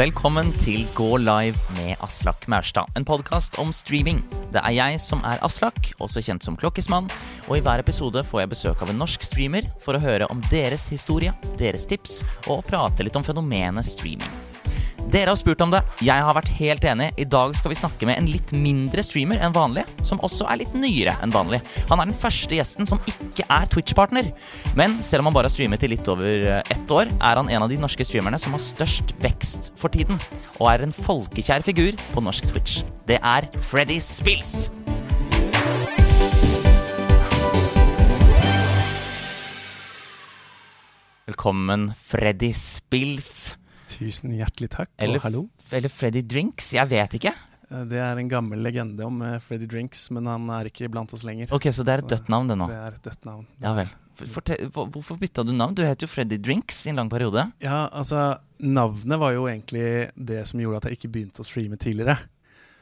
[0.00, 4.22] Velkommen til Gå live med Aslak Maurstad, en podkast om streaming.
[4.48, 7.10] Det er jeg som er Aslak, også kjent som Klokkismann,
[7.50, 10.40] og i hver episode får jeg besøk av en norsk streamer for å høre om
[10.48, 14.49] deres historie, deres tips, og prate litt om fenomenet streaming.
[15.08, 15.80] Dere har spurt om det.
[16.04, 17.08] Jeg har vært helt enig.
[17.16, 20.60] I dag skal vi snakke med en litt mindre streamer enn vanlig, som også er
[20.60, 21.62] litt nyere enn vanlig.
[21.88, 24.30] Han er den første gjesten som ikke er Twitch-partner.
[24.78, 27.50] Men selv om han bare har streamet i litt over eh, ett år, er han
[27.50, 30.20] en av de norske streamerne som har størst vekst for tiden,
[30.60, 32.82] og er en folkekjær figur på norsk Twitch.
[33.08, 34.68] Det er Freddy Spills.
[41.30, 43.56] Velkommen, Freddy Spills.
[43.90, 45.44] Tusen hjertelig takk, Eller, og hallo.
[45.72, 46.72] eller Freddy Drinks.
[46.76, 47.32] Jeg vet ikke.
[47.70, 51.12] Eh, Det er en gammel legende om eh, Freddy Drinks, men han er ikke blant
[51.14, 51.50] oss lenger.
[51.52, 52.66] Ok, Så det er et dødt navn, det nå?
[52.70, 53.46] Det er et dødt navn.
[53.62, 53.90] Ja vel.
[54.20, 55.74] Fortell, hvorfor bytta du navn?
[55.74, 57.46] Du het jo Freddy Drinks i en lang periode.
[57.64, 61.78] Ja, altså, navnet var jo egentlig det som gjorde at jeg ikke begynte å streame
[61.80, 62.18] tidligere.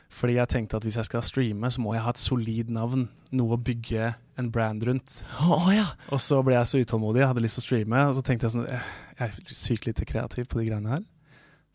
[0.09, 3.09] Fordi jeg tenkte at hvis jeg skal streame, så må jeg ha et solid navn.
[3.37, 5.21] Noe å bygge en brand rundt.
[5.45, 5.91] Oh, ja.
[6.15, 8.05] Og så ble jeg så utålmodig, jeg hadde lyst til å streame.
[8.09, 11.05] Og så tenkte jeg sånn eh, Jeg er sykt lite kreativ på de greiene her.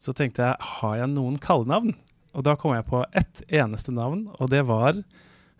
[0.01, 1.93] Så tenkte jeg, har jeg noen kallenavn?
[2.33, 4.97] Og da kom jeg på ett eneste navn, og det var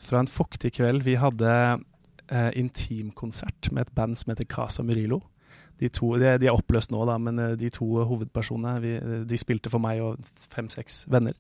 [0.02, 1.06] fra en fuktig kveld.
[1.06, 5.22] Vi hadde eh, intimkonsert med et band som heter Casa Murilo.
[5.78, 8.98] De, to, de, de er oppløst nå, da, men eh, de to hovedpersonene vi,
[9.30, 11.38] de spilte for meg og fem-seks venner.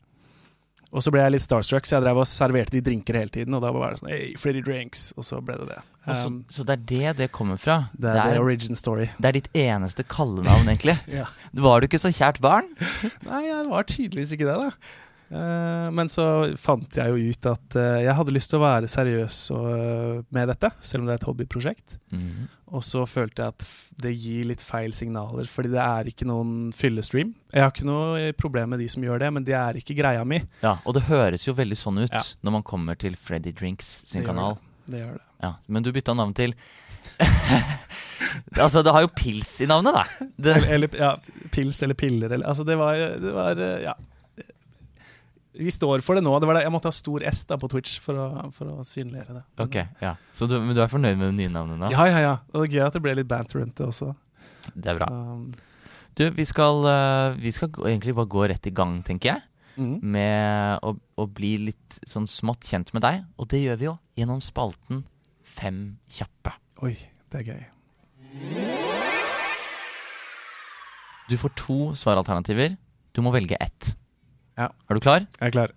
[0.93, 3.55] Og så ble jeg litt starstruck, så jeg drev og serverte de drinker hele tiden.
[3.57, 5.07] Og da var det sånn Hey, Freddy Drinks.
[5.17, 5.79] Og så ble det det.
[6.05, 7.77] Um, så, så det er det det kommer fra?
[7.97, 9.07] det er the origin story.
[9.17, 10.97] det er ditt eneste kallenavn, egentlig?
[11.19, 11.25] Ja.
[11.53, 12.69] Var du ikke så kjært barn?
[13.29, 14.93] Nei, jeg var tydeligvis ikke det, da.
[15.33, 16.25] Eh, men så
[16.61, 20.51] fant jeg jo ut at eh, jeg hadde lyst til å være seriøs eh, med
[20.51, 21.95] dette, selv om det er et hobbyprosjekt.
[22.13, 22.51] Mhm.
[22.73, 23.65] Og så følte jeg at
[24.01, 27.35] det gir litt feil signaler, fordi det er ikke noen fyllestream.
[27.53, 30.23] Jeg har ikke noe problem med de som gjør det, men det er ikke greia
[30.25, 30.39] mi.
[30.63, 32.23] Ja, Og det høres jo veldig sånn ut Ja.
[32.41, 34.57] når man kommer til Freddy Drinks sin Det kanal.
[34.89, 35.21] Det gjør det.
[35.43, 36.55] Ja, Men du bytta navn til
[38.57, 40.03] Altså, det har jo pils i navnet, da.
[40.37, 41.11] Det, Eller, eller ja,
[41.53, 43.93] pils eller piller eller Altså, det var, det var Ja.
[45.53, 46.31] Vi står for det nå.
[46.41, 46.63] Det var det.
[46.65, 49.43] Jeg måtte ha stor S da på Twitch for å, for å synliggjøre det.
[49.61, 51.91] ok, ja Så du, men du er fornøyd med det nye navnet da?
[51.93, 52.31] Ja, ja, ja.
[52.53, 54.13] Og det er gøy at det ble litt banter rundt det også.
[54.73, 55.09] Det er bra.
[55.11, 55.69] Så,
[56.17, 59.41] Du, vi skal, eh, vi skal egentlig bare gå rett i gang, tenker jeg.
[59.77, 59.95] mm.
[60.01, 63.23] Med å, å bli litt sånn smått kjent med deg.
[63.37, 65.03] Og det gjør vi jo gjennom spalten
[65.53, 66.53] Fem kjappe.
[66.81, 66.95] Oi,
[67.29, 67.63] det er gøy.
[71.29, 72.73] Du får to svaralternativer.
[73.13, 73.93] Du må velge ett.
[74.59, 74.69] Ja.
[74.89, 75.27] Er du klar?
[75.39, 75.75] Jeg er klar.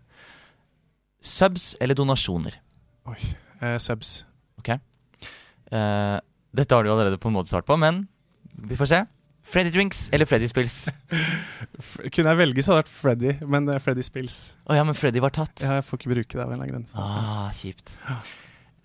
[1.27, 2.59] Subs eller donasjoner?
[3.11, 3.19] Oi.
[3.63, 4.19] Eh, subs.
[5.67, 6.19] Eh,
[6.55, 8.05] dette har du allerede på en måte svart på, men
[8.55, 9.01] vi får se.
[9.47, 10.89] Freddy Drinks eller Freddy Spills?
[12.15, 14.37] Kunne jeg velge, så hadde det vært Freddy, men eh, Freddy Spills.
[14.67, 15.63] Å ja, men Freddy var tatt.
[15.63, 16.87] Ja, Jeg får ikke bruke det av en eller annen grunn.
[16.99, 17.97] Ah, kjipt.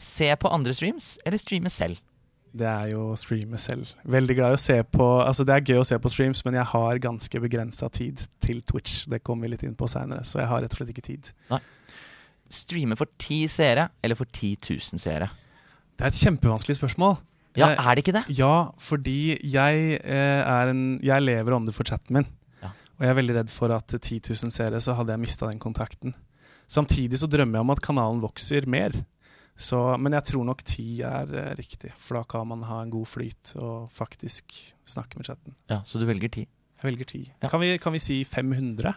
[0.02, 2.02] Se på andre streams eller streame selv?
[2.52, 3.94] Det er jo streame selv.
[4.12, 6.58] Veldig glad i å se på Altså, det er gøy å se på streams, men
[6.60, 9.06] jeg har ganske begrensa tid til Twitch.
[9.08, 11.32] Det kommer vi litt inn på seinere, så jeg har rett og slett ikke tid.
[12.52, 15.30] Streame for ti seere eller for 10 000 seere?
[15.96, 17.20] Det er et kjempevanskelig spørsmål.
[17.56, 18.24] Ja, Eh, er det ikke det?
[18.38, 22.28] Ja, fordi jeg eh, er en Jeg lever ånde for chatten min.
[22.64, 22.70] Ja.
[22.98, 25.60] Og jeg er veldig redd for at 10 000 seere, så hadde jeg mista den
[25.60, 26.14] kontakten.
[26.68, 28.92] Samtidig så drømmer jeg om at kanalen vokser mer.
[29.58, 32.90] Så, men jeg tror nok 10 er eh, riktig, for da kan man ha en
[32.94, 34.56] god flyt og faktisk
[34.88, 35.56] snakke med chatten.
[35.70, 36.48] Ja, Så du velger ti?
[36.82, 37.24] Jeg velger 10.
[37.44, 37.50] Ja.
[37.52, 38.94] Kan, vi, kan vi si 500?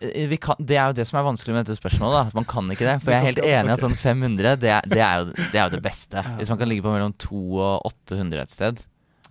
[0.00, 2.16] Eh, Vi kan, det er jo det som er vanskelig med dette spørsmålet.
[2.30, 2.36] Da.
[2.38, 2.96] Man kan ikke det.
[3.04, 5.60] For jeg er helt enig i at sånn 500, det er, det, er jo, det
[5.60, 6.24] er jo det beste.
[6.38, 8.84] Hvis man kan ligge på mellom 200 og 800 et sted.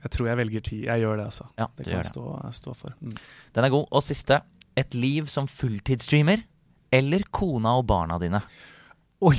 [0.06, 0.84] Jeg tror jeg velger 10.
[0.86, 1.48] Jeg gjør det, altså.
[1.58, 2.94] Ja, Det kan jeg stå, stå for.
[3.02, 3.16] Mm.
[3.58, 3.88] Den er god.
[3.90, 4.42] Og siste.
[4.78, 6.44] Et liv som fulltidsstreamer
[6.94, 8.42] eller kona og barna dine?
[9.24, 9.36] Oi!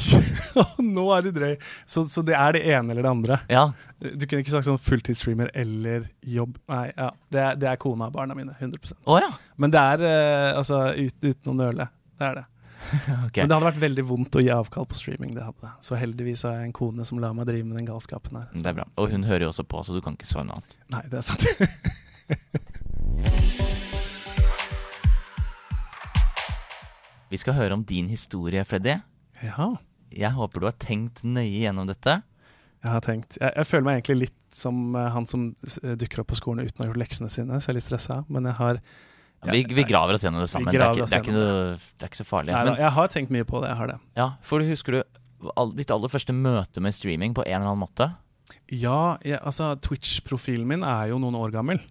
[0.96, 1.56] Nå er du drøy.
[1.84, 3.36] Så, så det er det ene eller det andre?
[3.52, 3.68] Ja,
[4.00, 6.56] Du kunne ikke sagt sånn fulltidsstreamer eller jobb.
[6.72, 7.10] Nei, ja.
[7.32, 8.56] Det er, det er kona og barna mine.
[8.56, 9.30] 100% ja.
[9.60, 11.88] Men det er uh, altså ut, uten å nøle.
[12.16, 12.46] Det er det.
[13.26, 13.42] okay.
[13.42, 15.34] Men det hadde vært veldig vondt å gi avkall på streaming.
[15.36, 15.72] det hadde.
[15.84, 18.48] Så heldigvis har jeg en kone som lar meg drive med den galskapen her.
[18.54, 18.86] Det er bra.
[18.96, 20.72] Og hun hører jo også på, så du kan ikke svare noe annet.
[20.94, 21.44] Nei, det er sant.
[27.26, 28.94] Vi skal høre om din historie, Freddy.
[29.42, 29.68] Ja,
[30.16, 32.22] Jeg håper du har tenkt nøye gjennom dette.
[32.84, 33.36] jeg har tenkt.
[33.40, 36.64] Jeg, jeg føler meg egentlig litt som eh, han som s- dukker opp på skolen
[36.64, 38.20] uten å ha gjort leksene sine, så jeg er litt stressa.
[38.28, 38.78] Men jeg har
[39.44, 40.72] Ja, Vi, vi graver oss gjennom det sammen.
[40.72, 42.54] Det er, ikke, det, er ikke noe, det er ikke så farlig.
[42.54, 43.68] Nei, Men, jeg har tenkt mye på det.
[43.68, 43.98] Jeg har det.
[44.16, 47.68] ja, for du husker du all, ditt aller første møte med streaming på en eller
[47.74, 48.08] annen måte?
[48.72, 51.82] Ja, jeg, altså Twitch-profilen min er jo noen år gammel.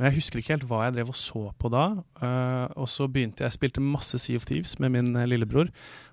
[0.00, 1.84] Men jeg husker ikke helt hva jeg drev og så på da.
[2.22, 5.68] Uh, og så begynte jeg spilte masse Sea of Thieves med min eh, lillebror,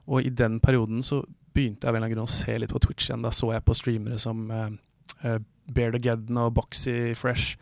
[0.07, 1.21] og i den perioden så
[1.57, 3.25] begynte jeg av en grunn å se litt på Twitch igjen.
[3.25, 4.69] Da så jeg på streamere som uh,
[5.25, 5.39] uh,
[5.73, 7.57] Beardogeddon og Boxy Fresh.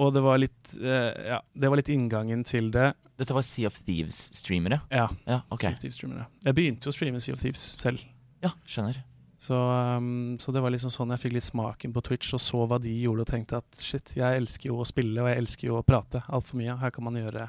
[0.00, 2.92] Og det var litt uh, Ja, det var litt inngangen til det.
[3.20, 4.80] Dette var Sea of Thieves-streamere?
[4.88, 5.10] Ja.
[5.28, 5.68] Ja, okay.
[5.68, 6.26] Sea of Thieves-streamere.
[6.46, 8.02] Jeg begynte jo å streame Sea of Thieves selv.
[8.40, 9.02] Ja, skjønner.
[9.40, 12.64] Så, um, så det var liksom sånn jeg fikk litt smaken på Twitch, og så
[12.68, 15.70] hva de gjorde, og tenkte at shit, jeg elsker jo å spille, og jeg elsker
[15.70, 16.76] jo å prate altfor mye.
[16.80, 17.46] Her kan man gjøre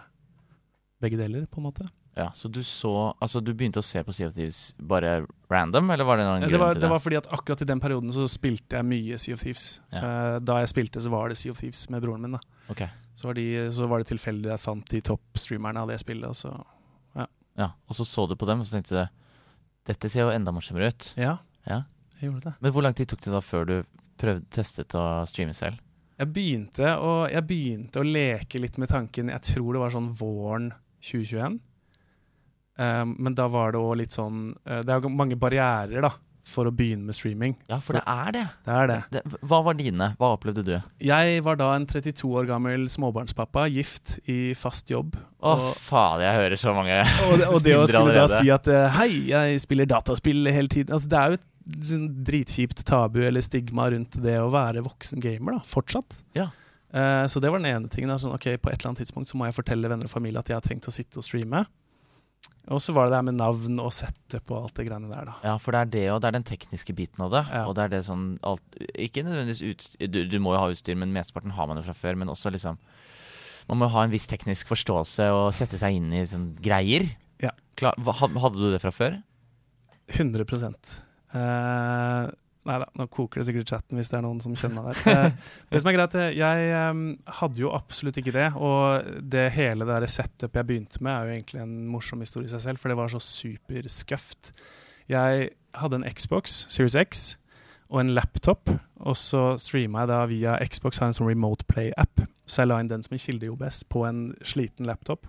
[1.03, 1.87] begge deler, på en måte.
[2.17, 5.91] Ja, Så du så Altså, du begynte å se på Sea of Thieves bare random,
[5.93, 6.89] eller var det noen Det grunn til det det?
[6.91, 9.79] var fordi at akkurat i den perioden så spilte jeg mye Sea of Thieves.
[9.93, 10.01] Ja.
[10.03, 12.31] Uh, da jeg spilte, så var det Sea of Thieves med broren min.
[12.35, 12.41] da.
[12.69, 12.89] Okay.
[13.15, 16.35] Så var, de, så var det tilfeldig jeg fant de toppstreamerne av det spillet, og
[16.35, 16.51] så
[17.59, 19.07] Ja, Og så så du på dem, og så tenkte du
[19.91, 21.13] dette ser jo enda morsommere ut.
[21.17, 21.37] Ja,
[21.67, 21.81] Ja.
[22.19, 22.53] jeg gjorde det.
[22.61, 23.83] Men hvor lang tid tok det da før du
[24.17, 25.79] prøvde testet å streame selv?
[26.17, 30.11] Jeg begynte, å, jeg begynte å leke litt med tanken Jeg tror det var sånn
[30.13, 30.71] våren
[31.01, 31.59] 2021.
[32.81, 36.09] Um, men da var det òg litt sånn uh, Det er jo mange barrierer da
[36.47, 37.53] for å begynne med streaming.
[37.69, 38.43] Ja, for det er det.
[38.65, 38.97] Det er det.
[39.13, 39.21] det.
[39.47, 40.07] Hva var dine?
[40.19, 40.73] Hva opplevde du?
[41.05, 45.15] Jeg var da en 32 år gammel småbarnspappa, gift i fast jobb.
[45.39, 46.97] Å, Og- fader, jeg hører så mange
[47.29, 50.49] Og det, og det å skulle skulle da si at eh, hei, jeg spiller dataspill
[50.53, 54.49] hele tiden altså, Det er jo et sånn dritkjipt tabu eller stigma rundt det å
[54.53, 56.23] være voksen gamer, da, fortsatt.
[56.37, 56.49] Ja.
[56.91, 58.09] Uh, så det var den ene tingen.
[58.11, 60.41] Da, sånn, ok, På et eller annet tidspunkt så må jeg fortelle venner og familie
[60.41, 61.63] at jeg har tenkt å sitte og streame.
[62.71, 65.33] Og så var det det med navn og sette på alt det greiene der, da.
[65.43, 67.41] Ja, for det er det, og det er den tekniske biten av det.
[67.49, 67.63] Ja.
[67.67, 70.99] Og det er det sånn alt, Ikke nødvendigvis utstyr du, du må jo ha utstyr,
[70.99, 72.19] men mesteparten har man jo fra før.
[72.21, 72.79] Men også liksom
[73.69, 77.05] Man må ha en viss teknisk forståelse og sette seg inn i sånn greier.
[77.41, 77.51] Ja.
[77.79, 79.19] Klar, hadde du det fra før?
[80.11, 82.31] 100 uh,
[82.69, 84.91] Nei da, nå koker det sikkert i chatten hvis det er noen som kjenner meg
[84.91, 85.15] der.
[85.31, 88.51] Eh, det som er greit, eh, jeg hadde jo absolutt ikke det.
[88.53, 92.49] Og det hele det der setup jeg begynte med, er jo egentlig en morsom historie
[92.49, 94.53] i seg selv, for det var så superscuffed.
[95.09, 95.49] Jeg
[95.79, 97.23] hadde en Xbox Series X
[97.91, 98.69] og en laptop,
[99.01, 102.23] og så streama jeg da via Xbox har en sånn Remote Play-app.
[102.45, 105.25] Så jeg la inn den som en kilde i OBS på en sliten laptop.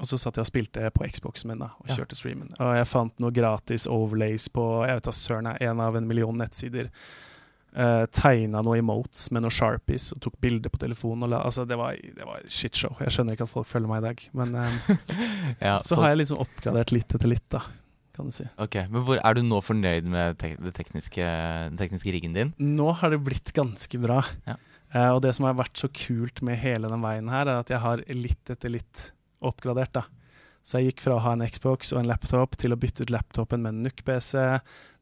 [0.00, 1.96] Og så satt jeg og spilte på Xboxen min da, og Ja.
[2.00, 2.54] kjørte streamen.
[2.58, 6.36] Og jeg fant noe gratis overlays på jeg vet da søren, en av en million
[6.36, 6.88] nettsider.
[7.70, 11.28] Uh, Tegna noe emotes med noen sharpies og tok bilder på telefonen.
[11.30, 12.96] La, altså, det var, det var shitshow.
[12.98, 14.24] Jeg skjønner ikke at folk følger meg i dag.
[14.40, 14.80] Men um,
[15.68, 17.60] Ja, så har jeg liksom oppgradert litt etter litt, da,
[18.16, 18.48] kan du si.
[18.58, 21.22] Ok, Men hvor er du nå fornøyd med tek det tekniske,
[21.70, 22.50] den tekniske riggen din?
[22.58, 24.18] Nå har det blitt ganske bra.
[24.50, 24.56] Ja.
[24.90, 27.70] Uh, og det som har vært så kult med hele den veien her, er at
[27.70, 30.04] jeg har litt etter litt oppgradert, da.
[30.62, 33.12] Så jeg gikk fra å ha en Xbox og en laptop til å bytte ut
[33.14, 34.34] laptopen med en NUC-PC,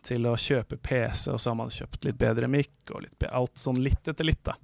[0.06, 3.58] til å kjøpe PC, og så har man kjøpt litt bedre mic og litt alt
[3.58, 4.54] sånn litt etter litt, da.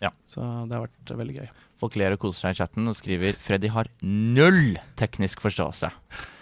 [0.00, 0.10] Ja.
[0.24, 1.48] Så det har vært veldig gøy.
[1.80, 5.90] Folk ler og koser seg i chatten og skriver Freddy har null teknisk forståelse.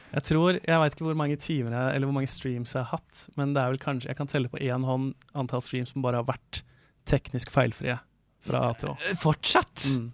[0.09, 2.99] Jeg tror, jeg veit ikke hvor mange timer jeg, eller hvor mange streams jeg har
[2.99, 6.05] hatt, men det er vel kanskje, jeg kan telle på én hånd antall streams som
[6.05, 6.63] bare har vært
[7.09, 7.99] teknisk feilfrie
[8.45, 8.97] fra A til Å.
[9.05, 9.85] Eh, Fortsatt?
[9.91, 10.07] Mm.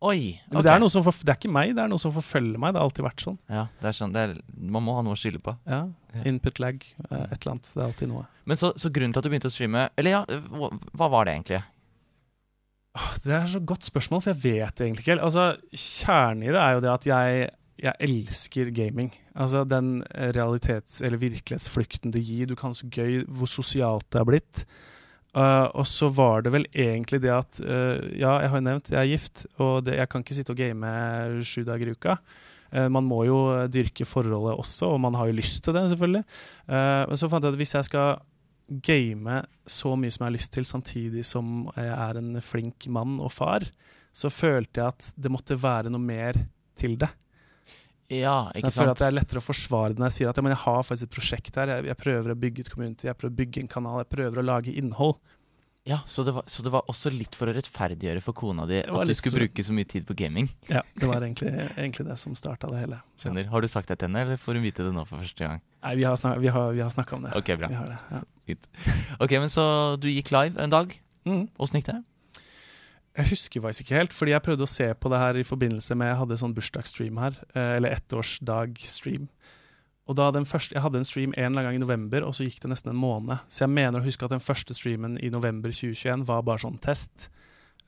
[0.00, 0.40] Oi.
[0.48, 2.72] Men det, er som det er ikke meg, det er noe som forfølger meg.
[2.72, 3.36] Det har alltid vært sånn.
[3.52, 5.52] Ja, det er sånn det er, Man må ha noe å skylde på.
[5.68, 5.82] Ja.
[6.24, 7.68] Input lag, eh, et eller annet.
[7.68, 8.24] Det er alltid noe.
[8.48, 10.22] Men så, så grunnen til at du begynte å streame Eller ja,
[10.56, 11.60] hva, var det egentlig?
[13.22, 15.26] Det er så godt spørsmål, for jeg vet egentlig ikke helt.
[15.28, 15.44] Altså,
[15.76, 17.50] Kjernen i det er jo det at jeg,
[17.84, 19.12] jeg elsker gaming.
[19.36, 19.98] Altså Den
[20.32, 22.48] realitets- eller virkelighetsflukten det gir.
[22.48, 24.64] Du kan så gøy hvor sosialt det har blitt.
[25.30, 28.88] Uh, og så var det vel egentlig det at uh, Ja, jeg har jo nevnt,
[28.90, 30.94] jeg er gift, og det, jeg kan ikke sitte og game
[31.46, 32.16] sju dager i uka.
[32.74, 33.38] Uh, man må jo
[33.70, 36.24] dyrke forholdet også, og man har jo lyst til det, selvfølgelig.
[36.66, 38.20] Men så fant jeg at hvis jeg skal
[38.90, 43.18] game så mye som jeg har lyst til, samtidig som jeg er en flink mann
[43.22, 43.66] og far,
[44.10, 46.38] så følte jeg at det måtte være noe mer
[46.78, 47.10] til det.
[48.10, 50.38] Ja, Så jeg føler at det er lettere å forsvare det når jeg sier at
[50.40, 51.68] ja, men jeg har faktisk et prosjekt her.
[51.76, 54.40] Jeg, jeg prøver å bygge et community, jeg prøver å bygge en kanal, jeg prøver
[54.42, 55.20] å lage innhold.
[55.88, 58.82] Ja, så det, var, så det var også litt for å rettferdiggjøre for kona di
[58.82, 60.50] at du skulle for- bruke så mye tid på gaming?
[60.68, 62.98] Ja, Det var egentlig, egentlig det som starta det hele.
[63.22, 63.46] Skjønner.
[63.48, 65.62] Har du sagt det til henne, eller får hun vite det nå for første gang?
[65.82, 67.32] Nei, vi har, snak vi har, vi har snakka om det.
[67.38, 67.68] Ok, bra.
[67.72, 68.20] Det, ja.
[69.24, 70.92] Ok, men så du gikk live en dag.
[71.24, 71.46] Mm.
[71.58, 71.98] Åssen gikk det?
[73.16, 75.96] Jeg husker faktisk ikke helt, fordi jeg prøvde å se på det her i forbindelse
[75.98, 79.28] med Jeg hadde sånn bursdagsstream her, eh, eller ettårsdag-stream.
[80.10, 82.34] Og da den første, Jeg hadde en stream en eller annen gang i november, og
[82.34, 83.38] så gikk det nesten en måned.
[83.48, 86.80] Så jeg mener å huske at den første streamen i november 2021 var bare sånn
[86.80, 87.28] test.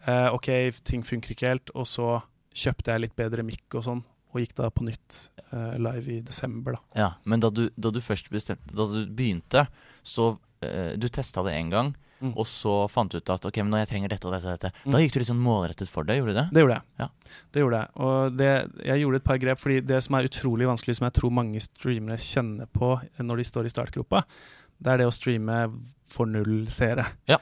[0.07, 0.49] Eh, OK,
[0.85, 1.71] ting funker ikke helt.
[1.75, 2.23] Og så
[2.55, 5.19] kjøpte jeg litt bedre mic og sånn, og gikk da på nytt
[5.53, 6.81] eh, live i desember, da.
[6.99, 9.67] Ja, Men da du, da du først bestemte Da du begynte,
[10.03, 12.33] så eh, Du testa det én gang, Mm.
[12.39, 14.59] og så fant du ut at ok, men når jeg trenger dette og dette, og
[14.59, 14.93] dette Mm.
[14.95, 16.47] Da gikk du litt sånn målrettet for det, gjorde du det?
[16.55, 16.85] Det gjorde jeg.
[17.03, 17.09] Ja.
[17.53, 17.89] Det gjorde jeg.
[18.07, 18.51] Og det,
[18.87, 21.61] jeg gjorde et par grep, fordi det som er utrolig vanskelig, som jeg tror mange
[21.61, 24.23] streamere kjenner på når de står i startgropa,
[24.83, 25.59] det er det å streame
[26.11, 27.07] for null seere.
[27.31, 27.39] Ja.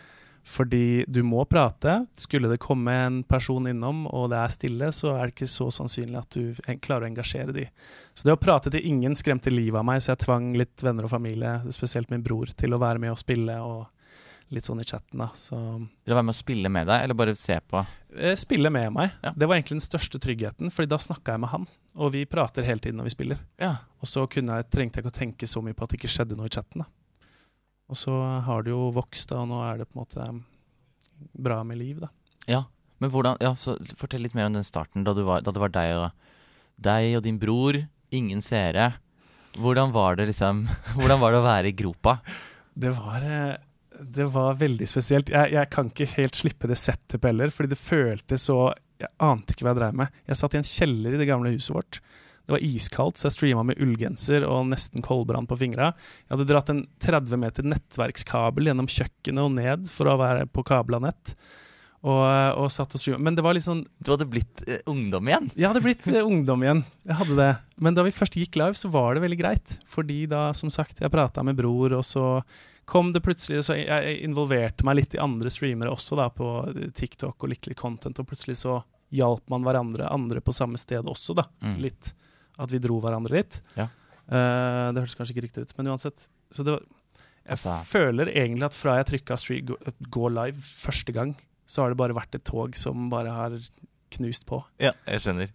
[0.51, 2.07] Fordi du må prate.
[2.17, 5.69] Skulle det komme en person innom, og det er stille, så er det ikke så
[5.71, 7.67] sannsynlig at du klarer å engasjere de.
[8.17, 11.07] Så det å prate til ingen skremte livet av meg, så jeg tvang litt venner
[11.07, 13.87] og familie, spesielt min bror, til å være med og spille, og
[14.51, 15.29] litt sånn i chatten, da.
[15.39, 15.81] Så å
[16.11, 17.83] være med å spille med deg, eller bare se på?
[18.17, 19.13] Eh, spille med meg.
[19.23, 19.33] Ja.
[19.37, 21.67] Det var egentlig den største tryggheten, Fordi da snakka jeg med han.
[21.97, 23.45] Og vi prater hele tiden når vi spiller.
[23.63, 23.77] Ja.
[24.03, 26.39] Og så jeg, trengte jeg ikke å tenke så mye på at det ikke skjedde
[26.39, 26.83] noe i chatten.
[26.83, 26.89] da.
[27.91, 28.15] Og så
[28.47, 30.27] har det jo vokst, da, og nå er det på en måte
[31.35, 32.11] bra med liv, da.
[32.47, 32.65] ja.
[33.01, 35.63] Men hvordan Ja, så fortell litt mer om den starten, da, du var, da det
[35.63, 36.11] var deg og,
[36.77, 37.79] deg og din bror,
[38.13, 38.91] ingen seere.
[39.57, 40.67] Hvordan var det liksom
[40.99, 42.19] Hvordan var det å være i gropa?
[42.77, 43.57] Det var, eh,
[44.01, 45.31] det var veldig spesielt.
[45.33, 49.55] Jeg, jeg kan ikke helt slippe det setupet heller, fordi det føltes så Jeg ante
[49.55, 50.19] ikke hva jeg drev med.
[50.29, 52.01] Jeg satt i en kjeller i det gamle huset vårt.
[52.45, 55.93] Det var iskaldt, så jeg streama med ullgenser og nesten koldbrann på fingra.
[56.27, 60.65] Jeg hadde dratt en 30 meter nettverkskabel gjennom kjøkkenet og ned for å være på
[60.67, 61.35] kabla nett.
[62.01, 62.25] Og,
[62.57, 63.23] og satt og streama.
[63.29, 65.51] Men det var litt sånn Du hadde blitt eh, ungdom igjen?
[65.53, 66.81] Jeg hadde blitt eh, ungdom igjen.
[67.05, 67.51] Jeg hadde det.
[67.77, 69.77] Men da vi først gikk live, så var det veldig greit.
[69.89, 72.25] Fordi da, som sagt, jeg prata med bror, og så
[72.91, 76.49] kom det plutselig Så jeg involverte meg litt i andre streamere også, da, på
[76.97, 78.81] TikTok og litt, litt content, og plutselig så
[79.15, 81.47] hjalp man hverandre, andre på samme sted også, da.
[81.65, 81.79] Mm.
[81.83, 82.13] Litt.
[82.61, 83.61] At vi dro hverandre litt.
[83.79, 83.89] Ja.
[84.31, 86.29] Uh, det hørtes kanskje ikke riktig ut, men uansett.
[86.55, 86.85] Så det var
[87.41, 89.77] Jeg Altså- føler egentlig at fra jeg trykka Street gå,
[90.13, 91.35] gå live første gang,
[91.67, 93.57] så har det bare vært et tog som bare har
[94.11, 94.63] knust på.
[94.79, 95.51] Ja, jeg skjønner.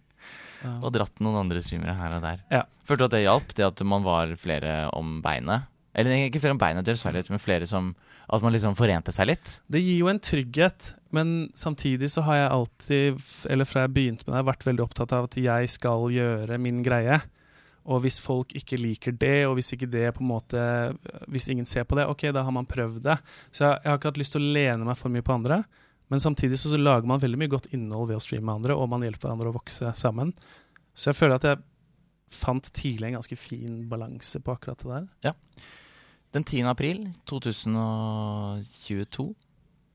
[0.82, 2.42] Og dratt noen andre streamere her og der.
[2.50, 2.62] Ja.
[2.84, 3.54] Følte du at det hjalp?
[3.54, 5.68] Det at man var flere om beinet?
[5.96, 7.94] Eller ikke flere om beina deres er feil, men flere som
[8.28, 9.60] At man liksom forente seg litt?
[9.70, 13.20] Det gir jo en trygghet, men samtidig så har jeg alltid,
[13.54, 16.82] eller fra jeg begynte med det, vært veldig opptatt av at jeg skal gjøre min
[16.82, 17.20] greie.
[17.86, 20.60] Og hvis folk ikke liker det, og hvis ikke det på en måte
[21.30, 23.14] Hvis ingen ser på det, ok, da har man prøvd det.
[23.54, 25.62] Så jeg, jeg har ikke hatt lyst til å lene meg for mye på andre.
[26.10, 28.74] Men samtidig så, så lager man veldig mye godt innhold ved å streame med andre,
[28.74, 30.34] og man hjelper hverandre å vokse sammen.
[30.98, 31.62] Så jeg føler at jeg
[32.34, 35.08] fant tidlig en ganske fin balanse på akkurat det der.
[36.36, 36.66] Den 10.
[36.68, 39.24] april 2022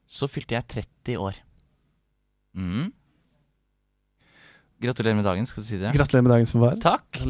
[0.10, 0.66] så fylte jeg
[1.06, 1.38] 30 år.
[2.58, 2.90] Mm.
[4.82, 5.92] Gratulerer med dagen, skal du si det?
[5.94, 6.74] Gratulerer med dagen som var.
[6.82, 7.22] Takk!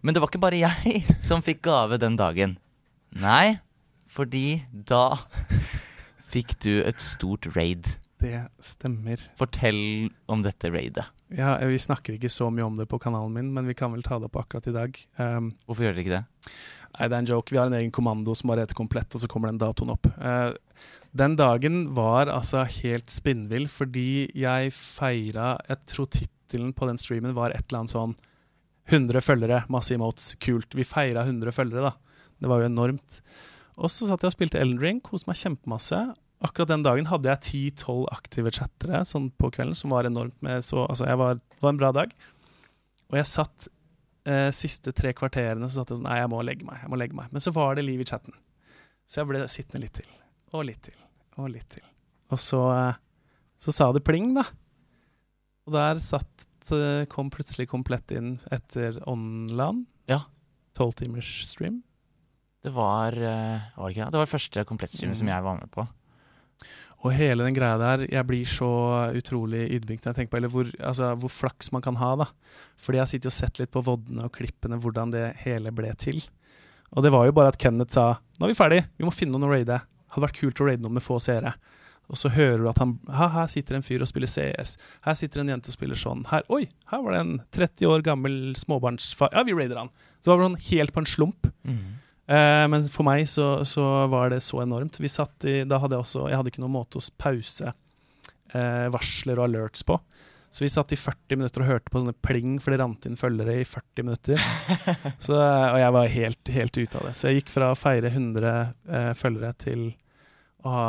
[0.00, 2.56] Men det var ikke bare jeg som fikk gave den dagen.
[3.20, 3.60] Nei,
[4.08, 5.20] fordi da
[6.32, 7.84] fikk du et stort raid.
[8.24, 9.20] Det stemmer.
[9.36, 11.04] Fortell om dette raidet.
[11.36, 14.00] Ja, Vi snakker ikke så mye om det på kanalen min, men vi kan vel
[14.06, 14.96] ta det opp akkurat i dag.
[15.20, 16.24] Um, Hvorfor gjør dere ikke det?
[16.98, 17.52] Nei, det er en joke.
[17.52, 20.08] Vi har en egen kommando som bare heter Komplett, og så kommer den datoen opp.
[20.18, 20.54] Uh,
[21.16, 27.36] den dagen var altså helt spinnvill, fordi jeg feira Jeg tror tittelen på den streamen
[27.36, 28.16] var et eller annet sånn
[28.86, 30.76] 100 følgere, masse emotes, kult.
[30.78, 32.28] Vi feira 100 følgere, da.
[32.38, 33.20] Det var jo enormt.
[33.76, 35.98] Og så satt jeg og spilte Elden Ring, koste meg kjempemasse.
[36.44, 40.64] Akkurat den dagen hadde jeg 10-12 aktive chattere sånn på kvelden, som var enormt med
[40.64, 42.12] så, Altså, jeg var, det var en bra dag.
[43.10, 43.68] Og jeg satt
[44.26, 46.80] eh, siste tre kvarterene så satt jeg sånn Nei, jeg må legge meg.
[46.82, 47.30] jeg må legge meg.
[47.32, 48.34] Men så var det liv i chatten.
[49.06, 50.08] Så jeg ble sittende litt til.
[50.52, 50.98] Og litt til.
[51.38, 51.84] Og litt til.
[52.34, 52.94] Og så, eh,
[53.62, 54.44] så sa det pling, da.
[55.66, 59.84] Og der satt eh, kom plutselig komplett inn etter online.
[60.10, 60.24] Ja.
[60.78, 61.82] Tolvtimers stream.
[62.66, 64.08] Det var eh, Var det?
[64.10, 65.20] Det var første komplettstreamen Mm.
[65.20, 65.86] som jeg var med på.
[67.04, 68.68] Og hele den greia der, jeg blir så
[69.14, 72.14] utrolig ydmyk når jeg tenker på eller hvor, altså, hvor flaks man kan ha.
[72.22, 72.26] da.
[72.80, 76.22] Fordi jeg sitter og sett litt på voddene og klippene, hvordan det hele ble til.
[76.96, 79.36] Og det var jo bare at Kenneth sa nå er vi ferdig, vi må finne
[79.36, 79.80] noen å raide.
[80.14, 81.52] Hadde vært kult å raide noen med få seere.
[82.06, 84.76] Og så hører du at han ha, her sitter en fyr og spiller CS.
[85.04, 86.22] Her sitter en jente og spiller sånn.
[86.30, 86.62] Her, oi,
[86.92, 89.32] her var det en 30 år gammel småbarnsfar.
[89.34, 89.90] Ja, vi raider han.
[90.20, 91.48] Så det var sånn helt på en slump.
[92.26, 94.98] Eh, men for meg så, så var det så enormt.
[95.02, 97.70] Vi satt i, da hadde jeg også Jeg hadde ikke noen måte å pause
[98.54, 99.98] eh, varsler og alerts på.
[100.50, 103.18] Så vi satt i 40 minutter og hørte på sånne pling, for det rant inn
[103.20, 104.40] følgere i 40 minutter.
[105.26, 107.14] så, og jeg var helt, helt ute av det.
[107.18, 109.86] Så jeg gikk fra å feire 100 eh, følgere til
[110.66, 110.86] å ha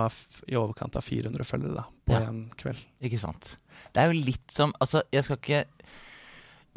[0.48, 2.22] i overkant av 400 følgere da, på Ja.
[2.32, 2.80] en kveld.
[3.04, 3.58] Ikke sant.
[3.94, 5.60] Det er jo litt som Altså, jeg skal ikke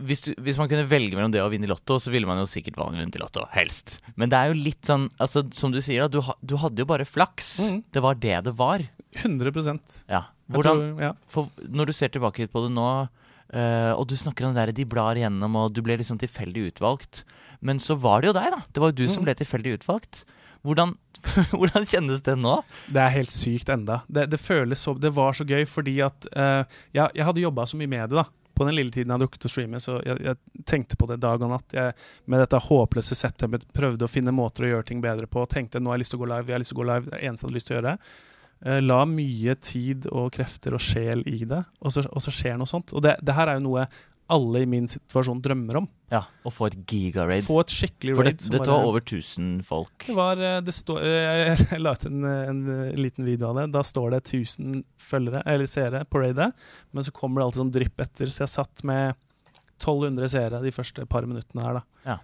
[0.07, 2.39] hvis, du, hvis man kunne velge mellom det å vinne i Lotto, så ville man
[2.43, 3.45] jo sikkert vunnet i Lotto.
[3.55, 3.99] Helst.
[4.17, 6.83] Men det er jo litt sånn altså, Som du sier, da, du, ha, du hadde
[6.85, 7.53] jo bare flaks.
[7.65, 7.79] Mm.
[7.93, 8.85] Det var det det var.
[9.21, 10.25] 100 Jeg Ja.
[10.51, 11.13] Hvordan, tror, ja.
[11.31, 12.87] for når du ser tilbake på det nå,
[13.55, 16.73] uh, og du snakker om det der de blar igjennom, og du ble liksom tilfeldig
[16.73, 17.23] utvalgt
[17.63, 18.61] Men så var det jo deg, da.
[18.73, 19.29] Det var jo du som Mhm.
[19.29, 20.25] ble tilfeldig utvalgt.
[20.67, 20.97] Hvordan
[21.53, 22.63] Hvordan kjennes det nå?
[22.89, 24.01] Det er helt sykt enda.
[24.09, 26.65] Det, det føles så Det var så gøy fordi at uh,
[26.97, 28.25] jeg, jeg hadde jobba så mye med det, da.
[28.61, 31.17] På den lille tiden jeg hadde rukket å streame, så jeg, jeg tenkte på det
[31.23, 31.73] dag og natt.
[31.73, 31.95] Jeg,
[32.29, 35.47] med dette håpløse settet prøvde å finne måter å gjøre ting bedre på.
[35.49, 36.89] Tenkte nå har jeg lyst til å gå live, jeg har lyst til å gå
[36.91, 37.07] live.
[37.07, 37.95] Det er det eneste jeg hadde lyst til å gjøre.
[38.61, 42.61] Uh, la mye tid og krefter og sjel i det, og så, og så skjer
[42.61, 42.93] noe sånt.
[42.93, 43.87] Og det, det her er jo noe
[44.33, 45.89] alle i min situasjon drømmer om.
[46.11, 47.45] Ja, Å få et gigaraid.
[47.47, 48.19] Få et skikkelig raid.
[48.19, 50.07] For det, dette var over 1000 folk.
[50.07, 52.63] Det var eh, det står, eh, Jeg la ut en, en
[52.99, 53.67] liten video av det.
[53.77, 56.51] Da står det 1000 følgere, eller seere på raidet,
[56.91, 58.33] men så kommer det alltid sånn drypp etter.
[58.33, 59.15] Så jeg satt med
[59.81, 61.85] 1200 seere de første par minuttene her, da.
[62.09, 62.19] Ja.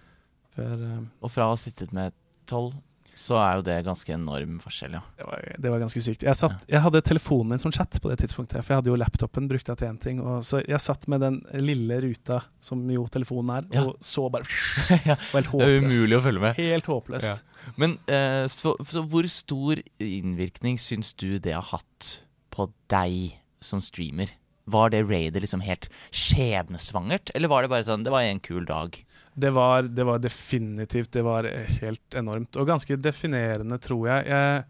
[0.57, 2.15] Før, eh, Og fra å ha sittet med
[2.47, 2.73] 12,
[3.17, 5.01] så er jo det ganske enorm forskjell, ja.
[5.17, 6.25] det, var, det var ganske sykt.
[6.27, 8.99] Jeg, satt, jeg hadde telefonen min som chat på det tidspunktet, for jeg hadde jo
[8.99, 10.21] laptopen brukte jeg til én ting.
[10.21, 13.87] Og så jeg satt med den lille ruta som jo telefonen er, Ja.
[13.87, 14.45] og så bare
[15.09, 16.61] Ja, Det var Det er umulig å følge med.
[16.61, 17.43] Helt håpløst.
[17.75, 22.19] Men uh, så, så hvor stor innvirkning syns du det har hatt
[22.53, 24.35] på deg som streamer?
[24.67, 28.65] Var det raidet liksom helt skjebnesvangert, eller var det bare sånn Det var en kul
[28.67, 28.97] dag?
[29.37, 31.45] Det var, det var definitivt Det var
[31.81, 32.57] helt enormt.
[32.57, 34.25] Og ganske definerende, tror jeg.
[34.33, 34.63] Jeg,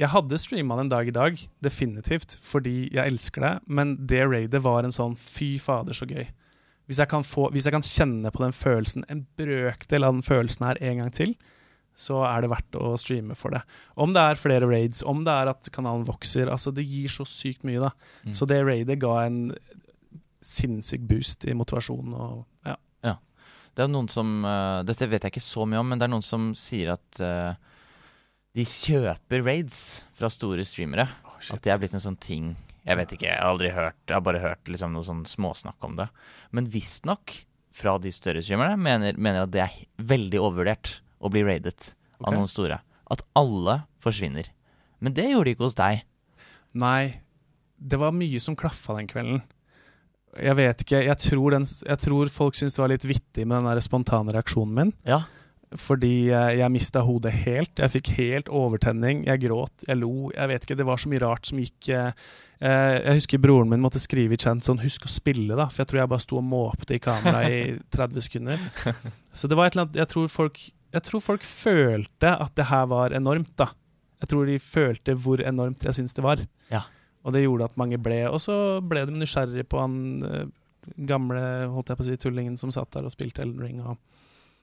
[0.00, 3.54] jeg hadde streama den dag i dag, definitivt, fordi jeg elsker det.
[3.66, 6.28] Men det raidet var en sånn fy fader, så gøy.
[6.90, 10.24] Hvis jeg kan, få, hvis jeg kan kjenne på den følelsen, en brøkdel av den
[10.26, 11.34] følelsen her en gang til,
[11.96, 13.60] så er det verdt å streame for det.
[14.00, 16.50] Om det er flere raids, om det er at kanalen vokser.
[16.50, 17.92] altså Det gir så sykt mye, da.
[18.24, 18.34] Mm.
[18.36, 19.40] Så det raidet ga en
[20.44, 22.14] sinnssyk boost i motivasjonen.
[22.16, 22.76] og ja.
[23.76, 26.12] Det er noen som uh, Dette vet jeg ikke så mye om, men det er
[26.12, 27.52] noen som sier at uh,
[28.56, 29.78] de kjøper raids
[30.18, 31.06] fra store streamere.
[31.54, 32.50] At det er blitt en sånn ting
[32.84, 35.86] Jeg vet ikke, jeg har aldri hørt Jeg har bare hørt liksom noe sånn småsnakk
[35.86, 36.10] om det.
[36.52, 37.38] Men visstnok
[37.72, 39.76] fra de større streamerne mener, mener at det er
[40.10, 42.26] veldig overvurdert å bli raidet okay.
[42.26, 42.80] av noen store.
[43.10, 44.50] At alle forsvinner.
[45.00, 46.02] Men det gjorde de ikke hos deg.
[46.76, 47.22] Nei,
[47.78, 49.40] det var mye som klaffa den kvelden.
[50.38, 53.58] Jeg vet ikke, jeg tror, den, jeg tror folk syntes det var litt vittig med
[53.58, 54.92] den der spontane reaksjonen min.
[55.08, 55.24] Ja.
[55.78, 57.78] Fordi jeg, jeg mista hodet helt.
[57.78, 59.24] Jeg fikk helt overtenning.
[59.28, 60.30] Jeg gråt, jeg lo.
[60.34, 62.10] Jeg vet ikke, Det var så mye rart som gikk eh,
[62.58, 65.68] eh, Jeg husker broren min måtte skrive i chat sånn 'Husk å spille', da.
[65.70, 67.60] For jeg tror jeg bare sto og måpte i kamera i
[67.94, 68.58] 30 sekunder.
[69.32, 70.58] Så det var et eller annet Jeg tror folk,
[70.90, 73.70] jeg tror folk følte at det her var enormt, da.
[74.20, 76.42] Jeg tror de følte hvor enormt jeg syns det var.
[76.70, 76.82] Ja.
[77.24, 80.46] Og det gjorde at mange ble Og så ble de nysgjerrig på han eh,
[81.08, 81.42] gamle
[81.74, 83.98] holdt jeg på å si, tullingen som satt der og spilte Elden Ring, og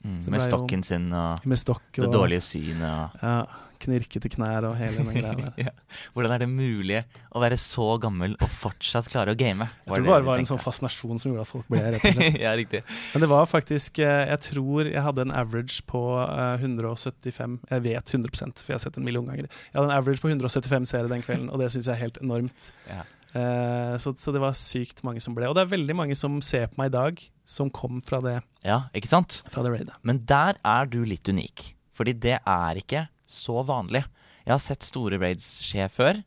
[0.05, 3.37] Mm, med det er jo- stokken sin og stokk det og dårlige synet og ja,
[3.81, 5.51] knirkete knær og hele den greia der.
[5.67, 5.73] ja.
[6.13, 7.01] Hvordan er det mulig
[7.33, 9.67] å være så gammel og fortsatt klare å game?
[9.85, 12.17] Jeg tror det bare var en sånn fascinasjon som gjorde at folk ble rett og
[12.17, 12.39] slett.
[12.45, 12.83] ja, riktig.
[13.13, 17.85] Men det var faktisk eh, Jeg tror jeg hadde en average på eh, 175 Jeg
[17.89, 19.49] vet 100 for jeg har sett en million ganger.
[19.49, 22.21] Jeg hadde en average på 175 seere den kvelden, og det syns jeg er helt
[22.23, 22.73] enormt.
[22.89, 23.03] Ja.
[23.35, 25.49] Eh, så, så det var sykt mange som ble.
[25.49, 28.37] Og det er veldig mange som ser på meg i dag, som kom fra det,
[28.67, 29.41] ja, ikke sant?
[29.51, 29.97] fra det raidet.
[30.07, 31.71] Men der er du litt unik.
[31.97, 34.03] Fordi det er ikke så vanlig.
[34.45, 36.21] Jeg har sett store raids skje før.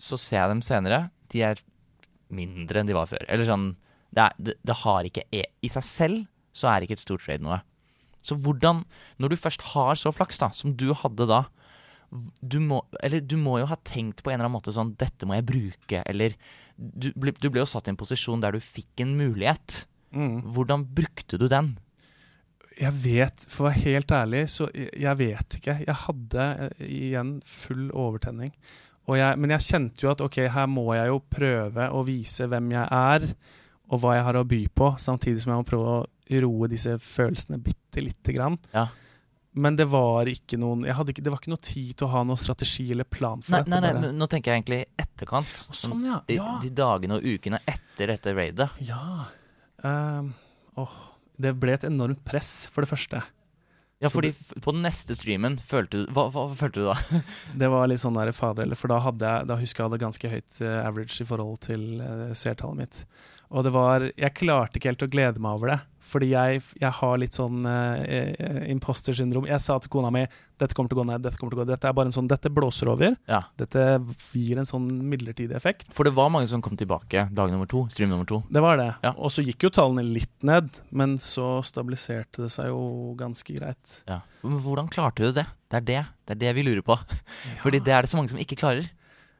[0.00, 1.06] Så ser jeg dem senere.
[1.32, 1.60] De er
[2.32, 3.24] mindre enn de var før.
[3.28, 3.74] Eller sånn
[4.16, 6.22] Det, er, det, det har ikke e I seg selv
[6.56, 7.60] så er ikke et stort raid noe.
[8.24, 8.84] Så hvordan
[9.20, 11.44] Når du først har så flaks, da, som du hadde da
[12.40, 15.28] du må, eller du må jo ha tenkt på en eller annen måte sånn Dette
[15.28, 16.36] må jeg bruke, eller
[16.76, 19.86] Du, du ble jo satt i en posisjon der du fikk en mulighet.
[20.12, 20.42] Mm.
[20.52, 21.74] Hvordan brukte du den?
[22.76, 25.78] Jeg vet, for å være helt ærlig, så jeg, vet ikke.
[25.86, 28.52] Jeg hadde eh, igjen full overtenning.
[29.06, 32.72] Jeg, men jeg kjente jo at ok, her må jeg jo prøve å vise hvem
[32.74, 33.26] jeg er,
[33.86, 36.96] og hva jeg har å by på, samtidig som jeg må prøve å roe disse
[37.00, 38.58] følelsene bitte lite grann.
[38.74, 38.88] Ja.
[39.56, 42.36] Men det var ikke noen ikke, Det var ikke noe tid til å ha noen
[42.40, 43.70] strategi eller plan for Nei, dette.
[43.72, 45.54] nei, nei, men nå tenker jeg egentlig etterkant.
[45.72, 46.18] Sånn, ja.
[46.28, 46.58] de, Ja.
[46.60, 48.68] de dagene og ukene etter dette raidet.
[48.84, 49.26] ja.
[49.84, 50.32] Ehm,
[50.80, 50.92] oh,
[51.38, 53.22] det ble et enormt press, for det første.
[54.00, 56.96] Ja, fordi på den neste streamen følte du Hva, hva følte du da?
[57.62, 60.00] Det var litt sånn der fader, eller for da hadde jeg Da husker jeg hadde
[60.02, 62.98] ganske høyt eh, average i forhold til uh, seertallet mitt.
[63.56, 66.92] Og det var Jeg klarte ikke helt å glede meg over det, fordi jeg, jeg
[67.00, 69.48] har litt sånn eh, eh, imposter-syndrom.
[69.50, 71.64] Jeg sa til kona mi dette kommer til å gå ned, dette kommer til å
[71.64, 73.16] gå Dette er bare en sånn Dette blåser over.
[73.28, 73.82] Ja, Dette
[74.32, 75.90] gir en sånn midlertidig effekt.
[75.92, 77.84] For det var mange som kom tilbake dag nummer to.
[77.92, 78.40] Stream nummer to.
[78.48, 78.88] Det var det.
[79.04, 79.12] Ja.
[79.20, 84.00] Og så gikk jo tallene litt ned, men så stabiliserte det seg jo ganske greit.
[84.08, 84.22] Ja.
[84.46, 85.44] Men hvordan klarte du det?
[85.66, 86.96] Det er det Det er det vi lurer på.
[87.64, 88.88] Fordi det er det så mange som ikke klarer.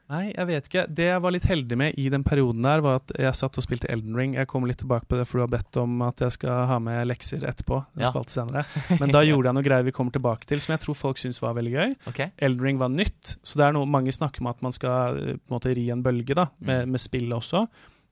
[0.07, 0.83] Nei, jeg vet ikke.
[0.95, 3.65] Det jeg var litt heldig med i den perioden der, var at jeg satt og
[3.65, 4.37] spilte Elden Ring.
[4.39, 6.77] Jeg kommer litt tilbake på det, for du har bedt om at jeg skal ha
[6.79, 7.81] med lekser etterpå.
[7.99, 8.13] Ja.
[8.13, 8.63] spalte senere.
[9.01, 11.43] Men da gjorde jeg noe greier vi kommer tilbake til, som jeg tror folk syns
[11.43, 11.97] var veldig gøy.
[12.13, 12.31] Okay.
[12.39, 15.33] Elden Ring var nytt, så det er noe mange snakker om at man skal eh,
[15.43, 16.93] på en måte ri en bølge da, med, Mm.
[16.95, 17.65] med spillet også.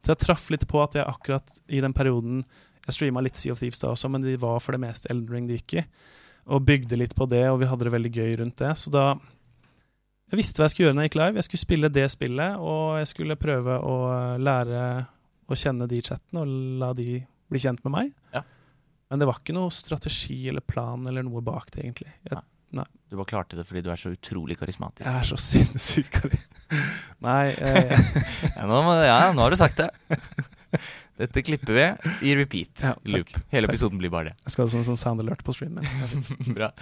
[0.03, 2.43] Så jeg traff litt på at jeg akkurat i den perioden
[2.85, 5.31] Jeg streama litt Sea of Thieves da også, men de var for det meste Elden
[5.33, 5.85] Ring de gikk i.
[6.53, 8.75] Og bygde litt på det, og vi hadde det veldig gøy rundt det.
[8.77, 9.15] Så da
[10.35, 11.39] Jeg visste hva jeg skulle gjøre når jeg gikk live.
[11.39, 13.99] Jeg skulle spille det spillet, og jeg skulle prøve å
[14.43, 14.81] lære
[15.47, 18.09] å kjenne de chattene og la de bli kjent med meg.
[18.35, 18.43] Ja.
[19.13, 22.11] Men det var ikke noe strategi eller plan eller noe bak det, egentlig.
[22.27, 22.43] Jeg
[23.07, 25.07] Du bare klarte det fordi du er så utrolig karismatisk.
[25.07, 26.51] Jeg er så sinnssykt karismatisk.
[27.29, 27.95] Nei, eh,
[28.57, 29.93] Ja, nå, ja, nå har du sagt det.
[31.19, 31.85] Dette klipper vi
[32.27, 32.73] i repeat.
[32.83, 33.29] Ja, loop.
[33.53, 33.75] Hele Takk.
[33.75, 34.35] episoden blir bare det.
[34.45, 35.87] jeg skal ha sånn, sånn sound alert på streamen.
[36.57, 36.73] Bra.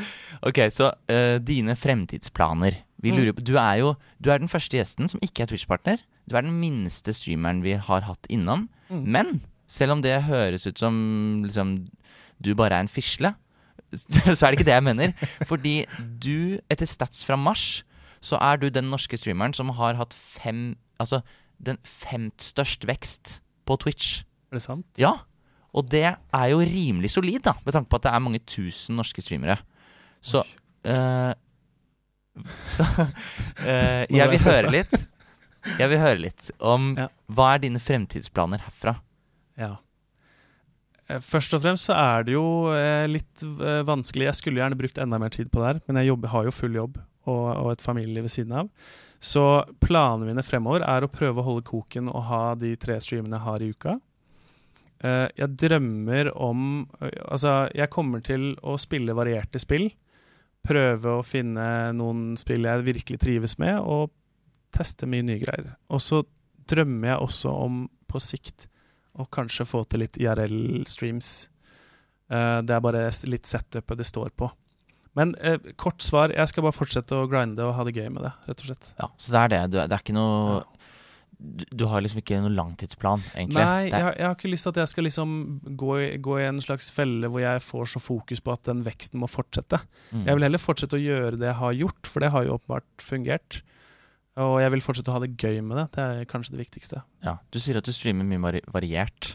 [0.49, 2.79] Ok, så uh, dine fremtidsplaner.
[3.03, 3.19] Vi Mm.
[3.19, 5.99] lurer på, du er jo du er den første gjesten som ikke er Twitch-partner.
[6.31, 8.69] Du er den minste streameren vi har hatt innom.
[8.89, 9.05] Mm.
[9.11, 11.89] Men selv om det høres ut som liksom,
[12.41, 13.35] du bare er en fisle,
[13.93, 15.13] så er det ikke det jeg mener.
[15.45, 15.75] Fordi
[16.23, 17.83] du, etter stats fra mars,
[18.23, 21.19] så er du den norske streameren som har hatt fem Altså
[21.59, 24.23] den femt størst vekst på Twitch.
[24.51, 24.87] Er det sant?
[25.01, 25.13] Ja,
[25.73, 28.97] og det er jo rimelig solid, da, med tanke på at det er mange tusen
[28.99, 29.57] norske streamere.
[30.21, 30.43] Så
[30.85, 31.33] øh,
[32.67, 32.85] Så
[33.69, 34.99] øh, jeg vil høre litt.
[35.79, 37.07] Jeg vil høre litt om Ja.
[37.31, 38.97] hva er dine fremtidsplaner herfra?
[39.61, 39.75] Ja.
[41.09, 42.45] Eh, Først og fremst så er det jo
[43.13, 43.45] litt
[43.87, 44.27] vanskelig.
[44.31, 46.55] Jeg skulle gjerne brukt enda mer tid på det her, men jeg jobber, har jo
[46.57, 46.99] full jobb
[47.29, 48.71] og, og et familieliv ved siden av.
[49.23, 49.43] Så
[49.79, 53.47] planene mine fremover er å prøve å holde koken og ha de tre streamene jeg
[53.47, 53.93] har i uka.
[55.03, 56.65] Eh, jeg drømmer om
[57.01, 59.89] eh, Altså, jeg kommer til å spille varierte spill.
[60.67, 64.11] Prøve å finne noen spill jeg virkelig trives med, og
[64.75, 65.73] teste mye nye greier.
[65.91, 66.23] Og så
[66.71, 67.81] drømmer jeg også om
[68.11, 68.69] på sikt
[69.19, 71.33] å kanskje få til litt IRL-streams.
[72.33, 74.51] Eh, det er bare litt setupet det står på.
[75.15, 78.23] Men eh, kort svar, jeg skal bare fortsette å grinde og ha det gøy med
[78.25, 78.93] det, rett og slett.
[78.99, 79.61] Ja, Så det er det.
[79.73, 80.63] Du, det er ikke noe Ja.
[81.43, 83.59] du, du har liksom ikke noen langtidsplan, egentlig?
[83.61, 85.33] Nei, jeg, har- jeg har ikke lyst til at jeg skal liksom
[85.77, 88.81] gå i, gå i en slags felle hvor jeg får så fokus på at den
[88.87, 89.83] veksten må fortsette.
[90.15, 90.25] mm.
[90.29, 93.05] Jeg vil heller fortsette å gjøre det jeg har gjort, for det har jo åpenbart
[93.05, 93.61] fungert.
[94.41, 95.87] Og jeg vil fortsette å ha det gøy med det.
[95.93, 97.03] Det er kanskje det viktigste.
[97.27, 99.35] Ja, Du sier at du streamer mye variert.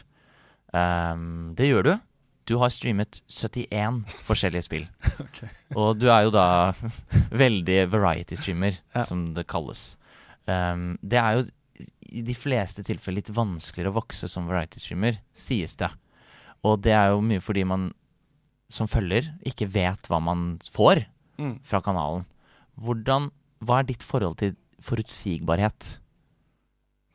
[0.74, 1.92] Um, det gjør du.
[2.48, 4.86] Du har streamet 71 forskjellige spill.
[5.24, 5.50] okay.
[5.76, 6.46] Og du er jo da
[7.44, 9.04] veldig variety-streamer, Ja.
[9.08, 9.90] som det kalles.
[10.48, 11.46] Um, det er jo
[12.08, 15.90] i de fleste tilfeller litt vanskeligere å vokse som variety-streamer, sies det.
[16.64, 17.90] Og det er jo mye fordi man
[18.72, 21.04] som følger ikke vet hva man får
[21.38, 21.60] Mm.
[21.62, 22.24] fra kanalen.
[22.82, 23.28] Hvordan,
[23.62, 25.98] hva er ditt forhold til forutsigbarhet?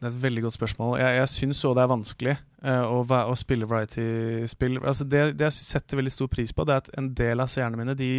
[0.04, 0.98] Det er et veldig godt spørsmål.
[1.00, 4.82] Jeg, jeg syns òg det er vanskelig uh, å, å spille variety-spill.
[4.82, 7.52] Altså det, det jeg setter veldig stor pris på, det er at en del av
[7.54, 8.10] seerne mine de,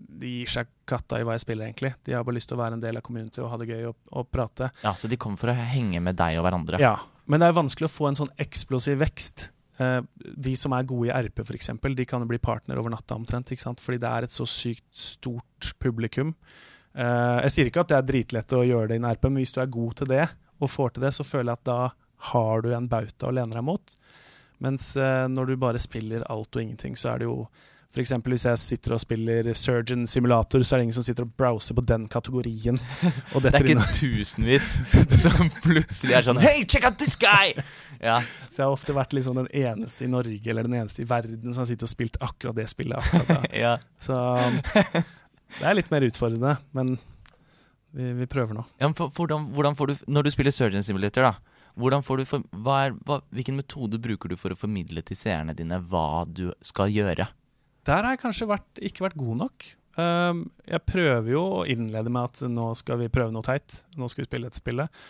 [0.00, 1.92] de gir seg katta i hva jeg spiller, egentlig.
[2.08, 3.90] De har bare lyst til å være en del av community og ha det gøy
[3.90, 4.70] og, og prate.
[4.80, 6.80] Ja, Så de kommer for å henge med deg og hverandre?
[6.80, 6.96] Ja,
[7.28, 9.50] Men det er vanskelig å få en sånn eksplosiv vekst.
[9.76, 13.20] Uh, de som er gode i RP, f.eks., de kan jo bli partner over natta
[13.20, 13.52] omtrent.
[13.52, 13.84] ikke sant?
[13.84, 16.32] Fordi det er et så sykt stort publikum.
[16.96, 19.44] Uh, jeg sier ikke at det er dritlett å gjøre det i en RP, men
[19.44, 21.80] hvis du er god til det, og får til det, så føler jeg at da
[22.30, 23.96] har du en bauta å lene deg mot.
[24.60, 27.44] Mens eh, når du bare spiller alt og ingenting, så er det jo
[27.90, 28.12] F.eks.
[28.22, 31.74] hvis jeg sitter og spiller Surgeon Simulator, så er det ingen som sitter og browser
[31.74, 32.78] på den kategorien.
[33.34, 34.76] Og Det er ikke tusenvis
[35.24, 37.50] som plutselig er sånn Hey, check out this guy!
[37.98, 41.08] Ja, Så jeg har ofte vært liksom den eneste i Norge eller den eneste i
[41.10, 42.94] verden som har sittet og spilt akkurat det spillet.
[43.00, 43.50] akkurat da.
[43.58, 43.74] ja.
[43.98, 44.60] Så um,
[45.58, 46.94] det er litt mer utfordrende, men
[47.96, 48.66] vi, vi prøver nå.
[48.80, 52.20] ja men for, hvordan, hvordan får du Når du spiller Surgeon Simulator, da hvordan får
[52.20, 55.78] du for, hva er, hva, Hvilken metode bruker du for å formidle til seerne dine
[55.90, 57.28] hva du skal gjøre?
[57.88, 59.68] Der har jeg kanskje vært, ikke vært god nok.
[59.96, 63.82] Um, jeg prøver jo å innlede med at nå skal vi prøve noe teit.
[63.96, 65.02] Nå skal vi spille dette spillet.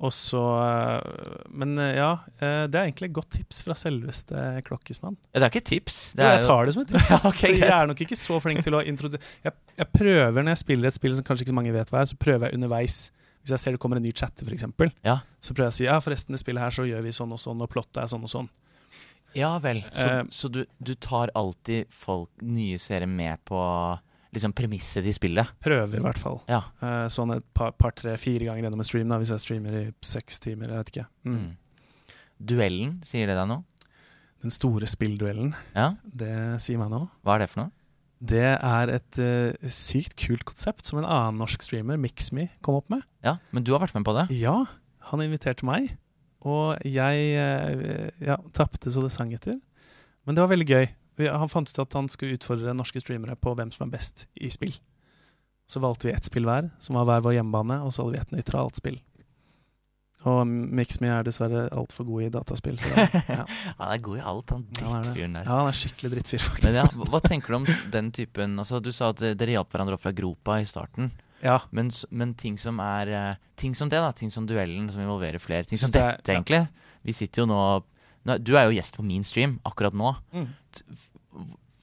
[0.00, 2.10] Og så uh, Men uh, ja,
[2.40, 5.18] uh, det er egentlig et godt tips fra selveste Klokkismann.
[5.34, 5.98] Ja, det er ikke tips.
[6.16, 7.10] Det Jo, er jeg tar det som et tips.
[7.14, 10.54] Ja, okay, jeg er nok ikke så flink til å introdusere jeg, jeg prøver når
[10.54, 12.56] jeg spiller et spill som kanskje ikke så mange vet hva er, så prøver jeg
[12.60, 12.98] underveis.
[13.40, 14.66] Hvis jeg ser det kommer en ny chatte, f.eks.,
[15.04, 15.18] Ja.
[15.40, 17.40] så prøver jeg å si ja, forresten, det spillet her så gjør vi sånn og
[17.40, 18.50] sånn, og plottet er sånn og sånn.
[19.36, 19.80] Ja vel.
[19.92, 23.60] Så, uh, så du, du tar alltid folk, nye seere med på
[24.34, 25.48] liksom premisset de spillet?
[25.64, 26.38] Prøver i hvert fall.
[26.50, 26.62] Ja.
[26.82, 29.76] Uh, sånn et par, par tre, fire ganger gjennom en stream, da, hvis jeg streamer
[29.80, 30.70] i seks timer.
[30.70, 31.06] Jeg vet ikke.
[31.26, 31.36] Mm.
[31.40, 32.16] Mm.
[32.50, 33.64] Duellen, sier det deg noe?
[34.40, 36.32] Den store spillduellen, Ja, det
[36.64, 37.10] sier meg noe.
[37.26, 37.72] hva er det for noe?
[38.20, 42.88] Det er et uh, sykt kult konsept som en annen norsk streamer, Mixme, kom opp
[42.92, 43.04] med.
[43.24, 44.26] Ja, Men du har vært med på det?
[44.36, 44.62] Ja,
[45.10, 45.94] han inviterte meg,
[46.40, 49.56] og jeg uh, ja, tapte så det sang etter.
[50.24, 50.88] Men det var veldig gøy.
[51.20, 54.26] Vi- Han fant ut at han skulle utfordre norske streamere på hvem som er best
[54.40, 54.72] i spill.
[55.70, 58.22] Så valgte vi ett spill hver, som var hver vår hjemmebane, og så hadde vi
[58.24, 58.96] et nøytralt spill.
[60.28, 62.76] Og Mixme er dessverre altfor god i dataspill.
[62.80, 62.90] Så
[63.38, 63.44] ja.
[63.78, 65.46] Han er god i alt, han drittfyren der.
[65.48, 66.66] ja, han er skikkelig drittfyr, faktisk.
[66.66, 69.70] Men ja, hva tenker du om den typen Altså, Du sa at eh, dere hjalp
[69.72, 71.08] hverandre opp fra gropa i starten.
[71.40, 74.10] Ja, Men, men ting som er eh, Ting som det, da.
[74.12, 75.64] Ting som duellen, som involverer flere.
[75.64, 76.66] Ting som dette, egentlig.
[77.06, 77.86] Vi sitter jo nå nå-
[78.24, 80.14] Du er jo gjest på min stream akkurat nå.
[80.34, 80.48] Mm.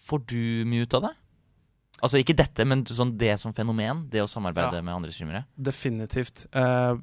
[0.08, 1.14] Får du mye ut av det?
[1.98, 4.04] Altså ikke dette, men sånn det som fenomen.
[4.12, 4.82] Det å samarbeide Ja.
[4.86, 5.46] med andre streamere.
[5.60, 6.46] definitivt.
[6.54, 6.96] Uh,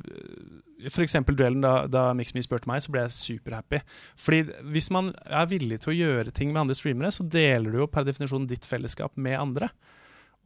[0.88, 3.80] for eksempel duellen, da, da Mixme spurte meg, så ble jeg superhappy.
[4.16, 7.78] Fordi hvis man er villig til å gjøre ting med andre streamere, så deler du
[7.78, 9.70] jo per definisjon ditt fellesskap med andre.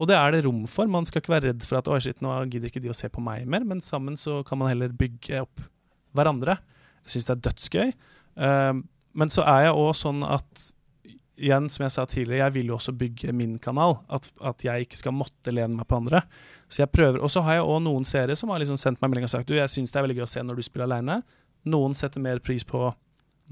[0.00, 0.86] Og det er det rom for.
[0.86, 3.08] Man skal ikke være redd for at Oi, shit, nå gidder ikke de å se
[3.10, 5.60] på meg mer, men sammen så kan man heller bygge opp
[6.14, 6.56] hverandre.
[7.04, 7.92] Jeg syns det er dødsgøy.
[8.38, 8.74] Eh,
[9.18, 10.68] men så er jeg òg sånn at
[11.38, 14.00] Igjen, som jeg sa tidligere, jeg vil jo også bygge min kanal.
[14.10, 16.24] At, at jeg ikke skal måtte lene meg på andre.
[16.66, 19.12] Så jeg prøver, Og så har jeg òg noen seere som har liksom sendt meg
[19.12, 20.88] melding og sagt du, jeg syns det er veldig gøy å se når du spiller
[20.88, 21.20] aleine.
[21.70, 22.80] Noen setter mer pris på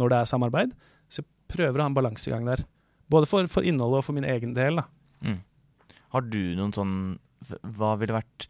[0.03, 0.75] når det er samarbeid.
[1.07, 2.65] Så jeg prøver å ha en balansegang der.
[3.07, 4.83] Både for, for innholdet og for min egen del.
[4.83, 4.89] da.
[5.23, 5.39] Mm.
[6.17, 6.97] Har du noen sånn
[7.79, 8.49] Hva ville vært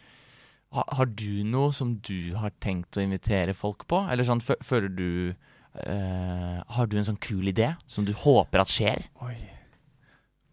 [0.75, 4.01] ha, Har du noe som du har tenkt å invitere folk på?
[4.09, 5.11] Eller sånn, føler du
[5.85, 9.07] eh, Har du en sånn kul idé som du håper at skjer?
[9.27, 9.37] Oi.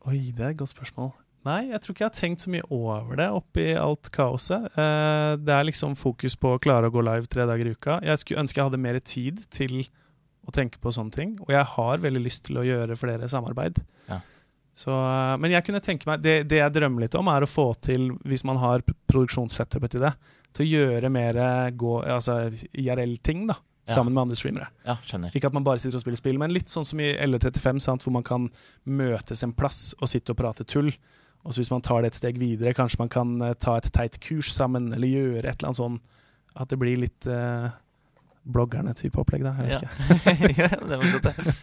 [0.10, 1.14] Oi, det er et godt spørsmål.
[1.44, 4.70] Nei, jeg tror ikke jeg har tenkt så mye over det oppi alt kaoset.
[4.78, 7.98] Uh, det er liksom fokus på å klare å gå live tre dager i uka.
[8.08, 9.82] Jeg skulle ønske jeg hadde mer tid til
[10.48, 11.34] å tenke på sånne ting.
[11.44, 13.82] Og jeg har veldig lyst til å gjøre flere samarbeid.
[14.08, 14.22] Ja.
[14.74, 17.52] Så, uh, men jeg kunne tenke meg det, det jeg drømmer litt om, er å
[17.52, 20.14] få til, hvis man har produksjonssetupet til det,
[20.56, 22.40] til å gjøre mer altså,
[22.72, 23.96] IRL-ting da, Ja.
[23.98, 24.68] sammen med andre streamere.
[24.88, 25.34] Ja, skjønner.
[25.36, 28.04] Ikke at man bare sitter og spiller spill, men litt sånn som i LR35, sant,
[28.06, 28.46] hvor man kan
[28.88, 30.94] møtes en plass og sitte og prate tull.
[31.44, 33.90] Og så hvis man tar det et steg videre, kanskje man kan eh, ta et
[33.92, 35.98] teit kurs sammen, eller gjøre et eller annet sånn
[36.56, 37.68] at det blir litt uh,
[38.46, 39.54] bloggerne-type opplegg, da.
[39.60, 39.90] Jeg vet Ja.
[40.32, 40.58] ikke.
[40.62, 41.56] ja, det var godt, det.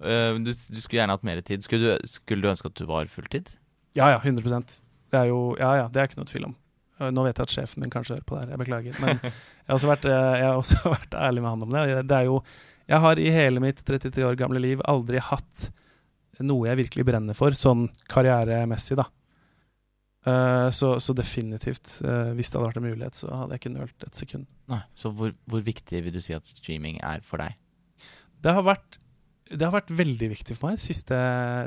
[0.00, 1.62] Eh, du, du skulle gjerne hatt mer tid.
[1.66, 3.54] Skulle du, skulle du ønske at du var fulltid?
[3.98, 4.76] Ja ja, 100%
[5.10, 6.52] Det er jo Ja ja, det er ikke noe tvil om.
[7.00, 8.98] Eh, Nå vet jeg at sjefen min kanskje hører på det her, jeg beklager.
[9.02, 11.84] Men jeg har også vært, eh, jeg har også vært ærlig med han om det.
[12.10, 12.40] Det er jo
[12.90, 15.68] Jeg har i hele mitt 33 år gamle liv aldri hatt
[16.42, 19.04] noe jeg virkelig brenner for, sånn karrieremessig, da.
[20.26, 22.00] Eh, så, så definitivt,
[22.34, 24.48] hvis det hadde vært en mulighet, så hadde jeg ikke nølt et sekund.
[24.72, 24.80] Nei.
[24.98, 27.54] Så hvor, hvor viktig vil du si at streaming er for deg?
[28.40, 28.98] Det har vært
[29.50, 31.16] det har vært veldig viktig for meg siste,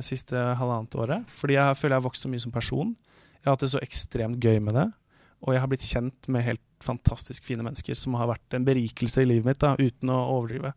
[0.07, 1.25] siste halvannet året.
[1.31, 2.93] Fordi jeg føler jeg har vokst så mye som person.
[3.41, 4.85] Jeg har hatt det så ekstremt gøy med det.
[5.43, 9.23] Og jeg har blitt kjent med helt fantastisk fine mennesker som har vært en berikelse
[9.23, 10.71] i livet mitt, da, uten å overdrive.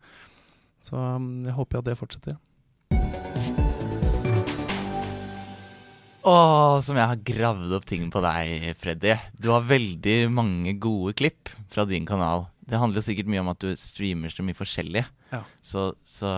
[0.82, 2.40] Så um, jeg håper at det fortsetter.
[6.26, 9.14] Åh, som jeg har gravd opp ting på deg, Freddy.
[9.38, 12.48] Du har veldig mange gode klipp fra din kanal.
[12.66, 15.04] Det handler sikkert mye om at du streamer så mye forskjellig.
[15.30, 15.44] Ja.
[15.62, 16.32] Så, så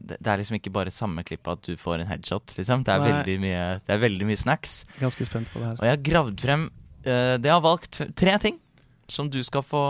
[0.00, 2.82] det, det er liksom ikke bare samme klippet at du får en headshot, liksom.
[2.82, 4.80] Det er, veldig mye, det er veldig mye snacks.
[4.98, 5.78] Ganske spent på det her.
[5.78, 6.72] Og jeg har gravd frem
[7.06, 8.60] eh, Det har valgt tre ting
[9.08, 9.82] som du skal få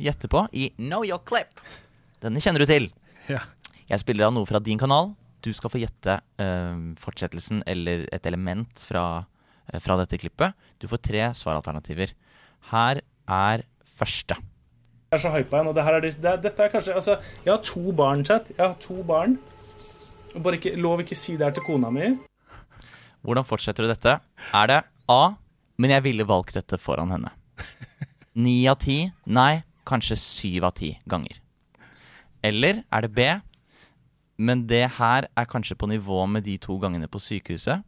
[0.00, 1.52] gjette på i Know Your Clip.
[2.24, 2.88] Denne kjenner du til.
[3.28, 3.42] Ja.
[3.90, 5.12] Jeg spiller av noe fra din kanal.
[5.44, 9.26] Du skal få gjette uh, fortsettelsen eller et element fra,
[9.68, 10.56] uh, fra dette klippet.
[10.80, 12.14] Du får tre svaralternativer.
[12.70, 14.38] Her er første.
[15.12, 17.18] Jeg er så hypa igjen, og det her er det, det, dette er kanskje Altså,
[17.44, 18.48] jeg har to barn, chat.
[18.56, 19.36] Jeg har to barn.
[20.34, 22.14] Bare ikke, lov ikke si det her til kona mi.
[23.24, 24.16] Hvordan fortsetter du dette?
[24.56, 24.80] Er det
[25.12, 25.22] A.
[25.80, 27.32] Men jeg ville valgt dette foran henne.
[28.44, 28.98] Ni av ti?
[29.26, 31.40] Nei, kanskje syv av ti ganger.
[32.44, 33.26] Eller er det B.
[34.36, 37.84] Men det her er kanskje på nivå med de to gangene på sykehuset.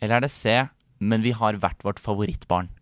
[0.00, 0.58] Eller er det C.
[1.00, 2.70] Men vi har hvert vårt favorittbarn.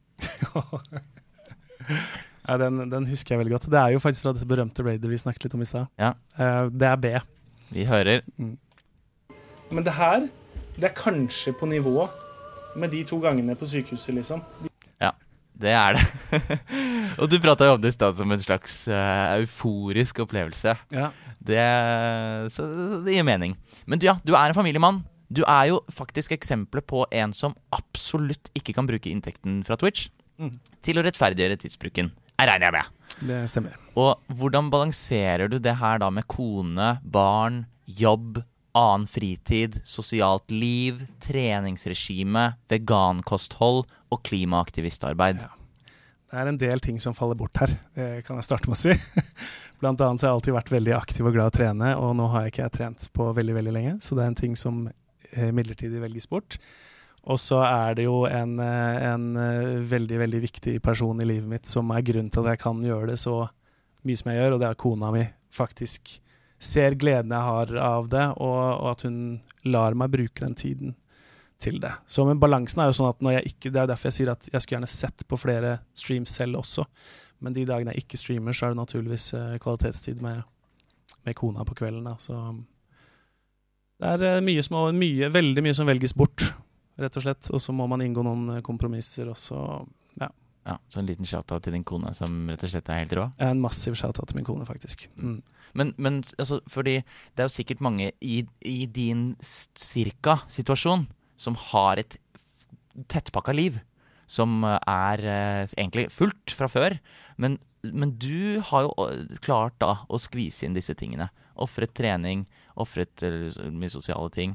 [2.42, 3.68] Ja, den, den husker jeg veldig godt.
[3.70, 5.86] Det er jo faktisk fra dette berømte raidet vi snakket litt om i stad.
[6.00, 6.08] Ja.
[6.34, 7.12] Eh, det er B.
[7.70, 8.24] Vi hører.
[9.70, 10.26] Men det her,
[10.74, 12.08] det er kanskje på nivå
[12.78, 14.42] med de to gangene på sykehuset, liksom.
[15.00, 15.12] Ja,
[15.52, 16.04] Det er det.
[17.20, 20.74] Og du prata jo om det i stad som en slags uh, euforisk opplevelse.
[20.90, 21.10] Ja.
[21.42, 21.62] Det,
[22.54, 22.66] så
[23.04, 23.56] det gir mening.
[23.86, 25.02] Men du, ja, du er en familiemann.
[25.32, 30.08] Du er jo faktisk eksempelet på en som absolutt ikke kan bruke inntekten fra Twitch
[30.40, 30.52] mm.
[30.84, 32.10] til å rettferdiggjøre tidsbruken.
[32.42, 33.02] Jeg regner jeg med.
[33.28, 33.76] Det stemmer.
[33.98, 38.40] Og hvordan balanserer du det her da med kone, barn, jobb
[38.78, 45.42] annen fritid, sosialt liv, treningsregime, vegankosthold og klimaaktivistarbeid.
[45.44, 45.50] Ja.
[46.32, 48.80] Det er en del ting som faller bort her, det kan jeg starte med å
[48.80, 48.94] si.
[49.82, 52.14] Blant annet så har jeg alltid vært veldig aktiv og glad i å trene, og
[52.16, 54.56] nå har jeg ikke jeg trent på veldig veldig lenge, så det er en ting
[54.56, 56.56] som eh, midlertidig velges bort.
[57.28, 61.50] Og så er det jo en, eh, en eh, veldig, veldig viktig person i livet
[61.50, 63.36] mitt som er grunnen til at jeg kan gjøre det så
[64.08, 65.26] mye som jeg gjør, og det er kona mi.
[65.52, 66.16] Faktisk
[66.62, 69.16] ser gleden jeg har av det, og, og at hun
[69.68, 70.94] lar meg bruke den tiden
[71.62, 71.92] til det.
[72.06, 74.32] Så men balansen er jo sånn at når jeg ikke Det er derfor jeg sier
[74.32, 76.86] at jeg skulle gjerne sett på flere streams selv også.
[77.42, 80.42] Men de dagene jeg ikke streamer, så er det naturligvis eh, kvalitetstid med,
[81.26, 82.06] med kona på kvelden.
[82.06, 82.14] Da.
[82.22, 82.38] Så
[84.02, 86.46] det er eh, mye som, mye, veldig mye som velges bort,
[87.02, 87.50] rett og slett.
[87.50, 89.58] Og så må man inngå noen eh, kompromisser, og så
[90.20, 90.30] ja.
[90.68, 93.26] Ja, Så en liten shout-out til din kone, som rett og slett er helt rå?
[93.42, 95.08] En massiv shout-out til min kone, faktisk.
[95.18, 95.40] Mm.
[95.78, 101.06] Men, men altså, fordi det er jo sikkert mange i, i din cirka situasjon
[101.40, 102.18] som har et
[103.12, 103.80] tettpakka liv.
[104.30, 106.96] Som er eh, egentlig fullt fra før.
[107.36, 111.28] Men, men, du har jo eh, klart da å skvise inn disse tingene.
[111.60, 112.46] Ofret trening,
[112.80, 114.54] ofret uh, mye sosiale ting.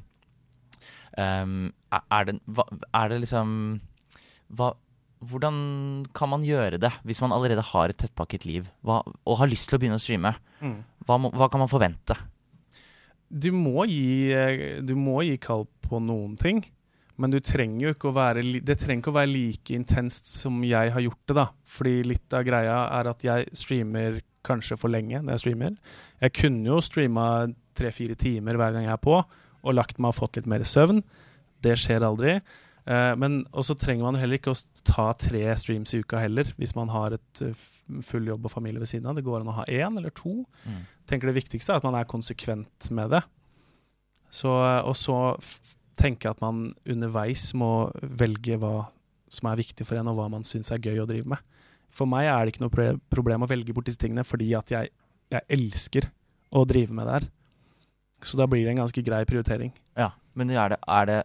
[1.17, 2.39] Um, er, det,
[2.97, 3.51] er det liksom
[4.57, 4.71] hva,
[5.25, 9.49] Hvordan kan man gjøre det hvis man allerede har et tettpakket liv hva, og har
[9.49, 10.35] lyst til å begynne å streame?
[10.61, 10.79] Mm.
[11.07, 12.17] Hva, hva, kan man forvente?
[13.27, 16.61] Du må gi, eh, du må gi kall på noen ting.
[17.17, 21.35] Men trenger være, det trenger ikke å være like intenst som jeg har gjort det.
[21.39, 21.47] da.
[21.65, 25.73] Fordi litt av greia er at jeg streamer kanskje for lenge når jeg streamer.
[26.21, 30.19] Jeg kunne jo streama tre-fire timer hver gang jeg er på, og lagt meg og
[30.19, 31.01] fått litt mer søvn.
[31.65, 32.37] Det skjer aldri.
[32.87, 36.75] Uh, men også trenger man heller ikke å ta tre streams i uka heller, hvis
[36.77, 37.65] man har et uh,
[38.05, 39.17] full jobb og familie ved siden av.
[39.17, 40.39] Det går an å ha én eller to.
[40.63, 40.85] Mm.
[41.09, 43.23] tenker Det viktigste er at man er konsekvent med det.
[44.31, 45.17] Så, og så
[45.97, 48.89] tenke at man underveis må velge hva
[49.33, 51.43] som er viktig for en, og hva man syns er gøy å drive med.
[51.91, 54.91] For meg er det ikke noe problem å velge bort disse tingene, fordi at jeg,
[55.33, 56.07] jeg elsker
[56.55, 57.27] å drive med det her.
[58.25, 59.73] Så da blir det en ganske grei prioritering.
[59.97, 61.19] Ja, Men er det, er det,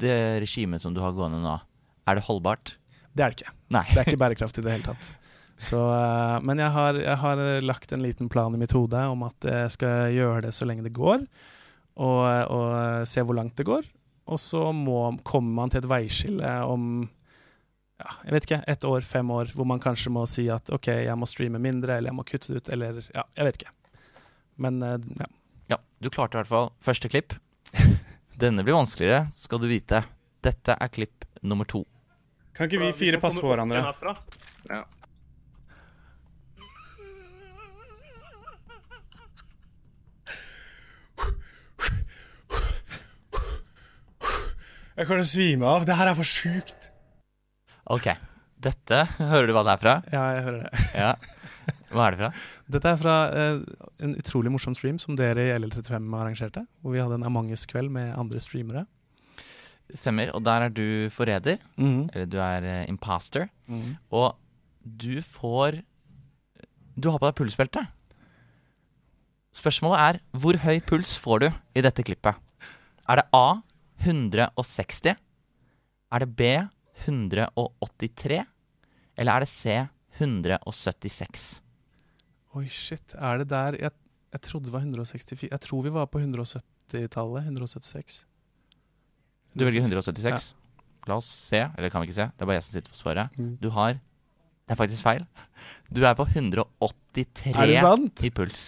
[0.00, 1.58] det regimet som du har gående nå,
[2.06, 2.74] er det holdbart?
[3.16, 3.52] Det er det ikke.
[3.72, 3.84] Nei.
[3.90, 5.12] det er ikke bærekraftig i det hele tatt.
[5.56, 9.24] Så, uh, men jeg har, jeg har, lagt en liten plan i mitt hode om
[9.24, 11.22] at jeg skal gjøre det så lenge det går
[11.96, 13.88] og, og se hvor langt det går.
[14.28, 17.06] Og så må, kommer man til et veiskille om
[17.96, 20.90] ja, jeg vet ikke, ett år, fem år, hvor man kanskje må si at OK,
[21.06, 23.72] jeg må streame mindre, eller jeg må kutte det ut, eller ja, jeg vet ikke.
[24.60, 25.28] Men eh, ja.
[26.02, 27.34] Du klarte i hvert fall første klipp.
[28.42, 30.02] Denne blir vanskeligere, skal du vite.
[30.44, 31.84] Dette er klipp nummer to.
[32.56, 33.80] Kan ikke vi fire passe på hverandre?
[34.68, 34.84] Ja.
[44.96, 45.84] Jeg kommer til å svime av.
[45.84, 46.90] Det her er for sjukt.
[47.92, 48.08] Ok.
[48.66, 49.96] Dette Hører du hva det er fra?
[50.08, 50.84] Ja, jeg hører det.
[50.96, 51.10] ja.
[51.96, 52.30] Hva er det fra?
[52.76, 53.60] Dette er fra eh,
[54.04, 56.66] en utrolig morsom stream som dere i LL35 arrangerte.
[56.82, 58.84] Hvor vi hadde en Amanges-kveld med andre streamere.
[59.94, 60.32] Stemmer.
[60.36, 61.60] Og der er du forræder.
[61.78, 62.08] Mm.
[62.12, 63.48] Eller du er uh, imposter.
[63.70, 63.96] Mm.
[64.10, 64.34] Og
[64.82, 65.82] du får
[66.96, 67.84] Du har på deg pulsbelte.
[69.56, 72.36] Spørsmålet er hvor høy puls får du i dette klippet?
[73.08, 73.60] Er det A
[74.04, 75.16] 160?
[76.12, 76.50] Er det B
[77.04, 78.42] 183?
[79.16, 79.86] Eller er det C
[80.20, 81.65] 176?
[82.56, 83.14] Oi, shit.
[83.20, 83.92] Er det der Jeg,
[84.32, 87.50] jeg trodde det var 164 Jeg tror vi var på 170-tallet.
[87.50, 88.22] 176.
[89.56, 90.24] Du velger 176?
[90.26, 90.82] Ja.
[91.06, 91.60] La oss se.
[91.76, 92.30] Eller kan vi ikke se?
[92.32, 93.36] Det er bare jeg som sitter på svaret.
[93.38, 93.52] Mm.
[93.60, 94.00] Du har
[94.66, 95.26] Det er faktisk feil.
[95.92, 98.66] Du er på 183 er i puls.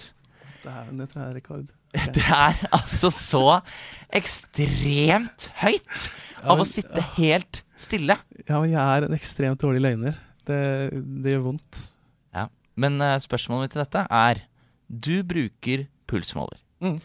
[0.63, 1.67] Det, er, det tror jeg er rekord.
[1.95, 2.13] Okay.
[2.19, 3.45] Det er altså så
[4.13, 6.09] ekstremt høyt
[6.45, 8.19] av å sitte helt stille.
[8.45, 10.19] Ja, men jeg er en ekstremt dårlig løgner.
[10.49, 10.59] Det,
[10.93, 11.81] det gjør vondt.
[12.79, 14.45] Men uh, spørsmålet mitt til dette er
[14.89, 16.61] Du bruker pulsmåler.
[16.81, 16.97] Mm.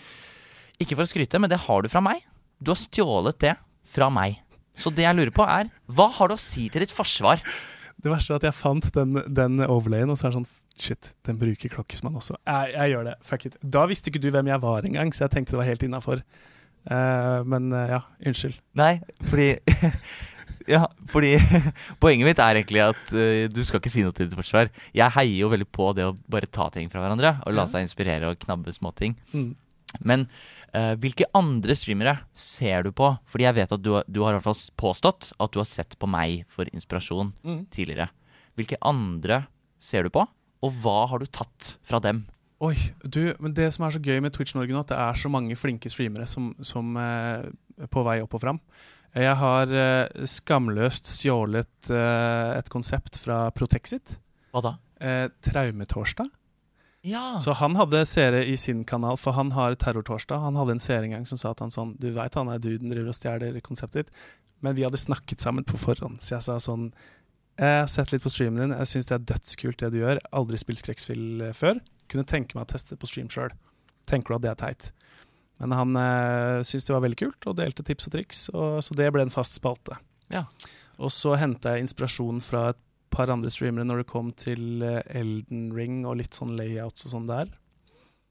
[0.81, 2.23] Ikke for å skryte, men det har du fra meg.
[2.63, 3.53] Du har stjålet det
[3.89, 4.39] fra meg.
[4.79, 7.43] Så det jeg lurer på, er hva har du å si til ditt forsvar?
[8.03, 11.12] Det verste er at jeg fant den, den overlayen, og så er det sånn Shit,
[11.27, 12.33] den bruker Klokkesmann også.
[12.49, 13.12] Jeg, jeg, gjør det.
[13.21, 13.57] Fuck it.
[13.62, 16.23] Da visste ikke du hvem jeg var engang, så jeg tenkte det var helt innafor.
[16.89, 18.57] Uh, men uh, ja, unnskyld.
[18.82, 18.95] Nei,
[19.30, 19.51] fordi
[20.70, 21.36] Ja, fordi
[22.03, 24.72] poenget mitt er egentlig at uh, du skal ikke si noe til ditt forsvar.
[24.95, 27.86] Jeg heier jo veldig på det å bare ta ting fra hverandre og la seg
[27.88, 29.18] inspirere og knabbe småting.
[29.34, 29.51] Mm.
[30.07, 30.28] Men
[30.76, 33.11] uh, hvilke andre streamere ser du på?
[33.30, 35.97] Fordi jeg vet at du, du, har i hvert fall påstått at du har sett
[35.99, 37.66] på meg for inspirasjon mm.
[37.74, 38.09] tidligere.
[38.57, 39.45] Hvilke andre
[39.82, 40.26] ser du på?
[40.64, 42.24] Og hva har du tatt fra dem?
[42.64, 45.18] Oi, du, men det som er så gøy med Twitch Norge nå, at det er
[45.20, 47.49] så mange flinke streamere som, som eh,
[47.84, 48.61] er på vei opp og fram.
[49.14, 54.18] Jeg har uh, skamløst stjålet uh, et konsept fra Protexit.
[54.53, 54.72] Hva da?
[54.97, 56.32] Uh, Traumetorsdag.
[57.03, 57.38] Ja.
[57.43, 60.39] Så han hadde seere i sin kanal, for han har Terrortorsdag.
[60.39, 62.61] Han hadde en seer en gang som sa at han sånn Du veit han er
[62.64, 64.24] duden driver og stjeler konseptet ditt.
[64.64, 66.88] Men vi hadde snakket sammen på forhånd, så jeg sa sånn
[67.59, 70.24] Jeg har sett litt på streamen din, jeg syns det er dødskult det du gjør.
[70.32, 71.84] Aldri spilt skrekkspill før.
[72.09, 73.51] Kunne tenke meg å teste det på stream sjøl.
[74.09, 74.91] Tenker du at det er teit?
[75.62, 78.97] Men han eh, syntes det var veldig kult og delte tips og triks, og, så
[78.97, 79.99] det ble en fast spalte.
[80.34, 80.47] Ja.
[81.01, 82.82] Og så henta jeg inspirasjon fra et
[83.14, 87.14] par andre streamere når det kom til eh, Elden Ring og litt sånn layouts og
[87.14, 87.51] sånn der.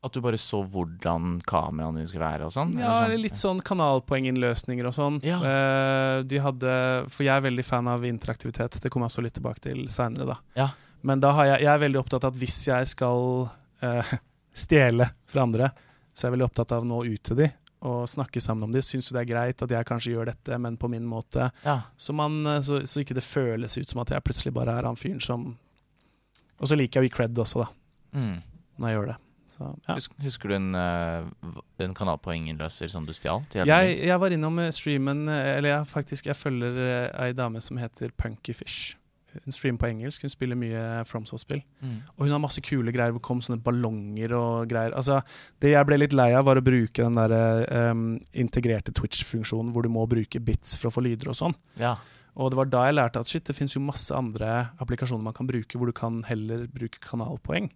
[0.03, 2.73] At du bare så hvordan kameraene dine skulle være og sånn?
[2.81, 5.20] Ja, eller litt sånn kanalpoenginnløsninger og sånn.
[5.23, 5.39] Ja.
[5.47, 6.73] Eh, de hadde
[7.07, 8.81] For jeg er veldig fan av interaktivitet.
[8.83, 10.41] Det kommer jeg også litt tilbake til seinere, da.
[10.59, 10.68] Ja.
[11.07, 14.12] Men da har jeg, jeg er veldig opptatt av at hvis jeg skal uh,
[14.64, 15.70] stjele fra andre,
[16.12, 17.50] så jeg er veldig opptatt av å nå ut til de
[17.82, 18.78] og snakke sammen om de.
[18.86, 21.48] Syns du det er greit at jeg kanskje gjør dette, men på min måte?
[21.64, 21.80] Ja.
[21.98, 24.86] Så, man, eh, så, så ikke det føles ut som at jeg plutselig bare er
[24.86, 25.48] han fyren som
[26.62, 27.68] Og så liker jeg å gi cred også, da,
[28.14, 28.36] Mm.
[28.78, 29.16] når jeg gjør det.
[29.52, 29.94] Så, ja.
[29.96, 33.42] Hus- Husker du en, en kanal på kanalpoenginnløser som du stjal?
[33.52, 33.66] Jeg,
[34.06, 37.76] jeg var innom eh, streamen eh, Eller jeg faktisk Jeg følger eh, ei dame som
[37.82, 38.94] heter Punky Fish.
[39.33, 40.24] Hun streamer på engelsk.
[40.24, 41.62] Hun spiller mye FromSoft-spill.
[41.80, 41.99] Mm.
[42.16, 43.14] Og hun har masse kule greier.
[43.16, 44.95] Hvor kom sånne ballonger og greier.
[44.99, 45.20] Altså,
[45.62, 49.87] Det jeg ble litt lei av, var å bruke den der um, integrerte Twitch-funksjonen hvor
[49.87, 51.57] du må bruke bits for å få lyder og sånn.
[51.80, 51.97] Ja.
[52.41, 55.37] Og det var da jeg lærte at shit, det fins jo masse andre applikasjoner man
[55.37, 57.68] kan bruke hvor du kan heller bruke kanalpoeng.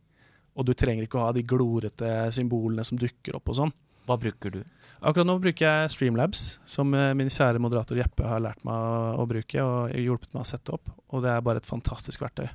[0.56, 3.74] Og du trenger ikke å ha de glorete symbolene som dukker opp og sånn.
[4.06, 4.60] Hva bruker du?
[5.06, 9.26] Akkurat nå bruker jeg Streamlabs, som eh, min kjære moderator Jeppe har lært meg å,
[9.28, 10.88] bruke og hjulpet meg å sette opp.
[11.12, 12.48] Og det er bare et fantastisk verktøy.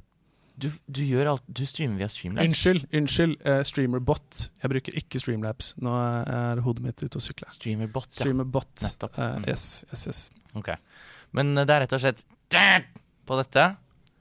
[0.61, 0.99] Du, du
[1.31, 2.45] alt Du streamer via Streamlabs?
[2.49, 3.35] Unnskyld, unnskyld.
[3.47, 4.41] eh, Streamerbot.
[4.61, 5.71] Jeg bruker ikke Streamlabs.
[5.81, 7.47] Nå er hodet mitt ute å sykle.
[7.55, 8.23] Streamerbot, ja.
[8.25, 8.73] Streamerbot.
[8.83, 9.17] Nettopp.
[9.17, 9.47] Eh, Mm.
[9.49, 10.19] yes, yes, yes.
[10.57, 10.69] Ok.
[11.33, 13.69] Men det er rett og slett på dette.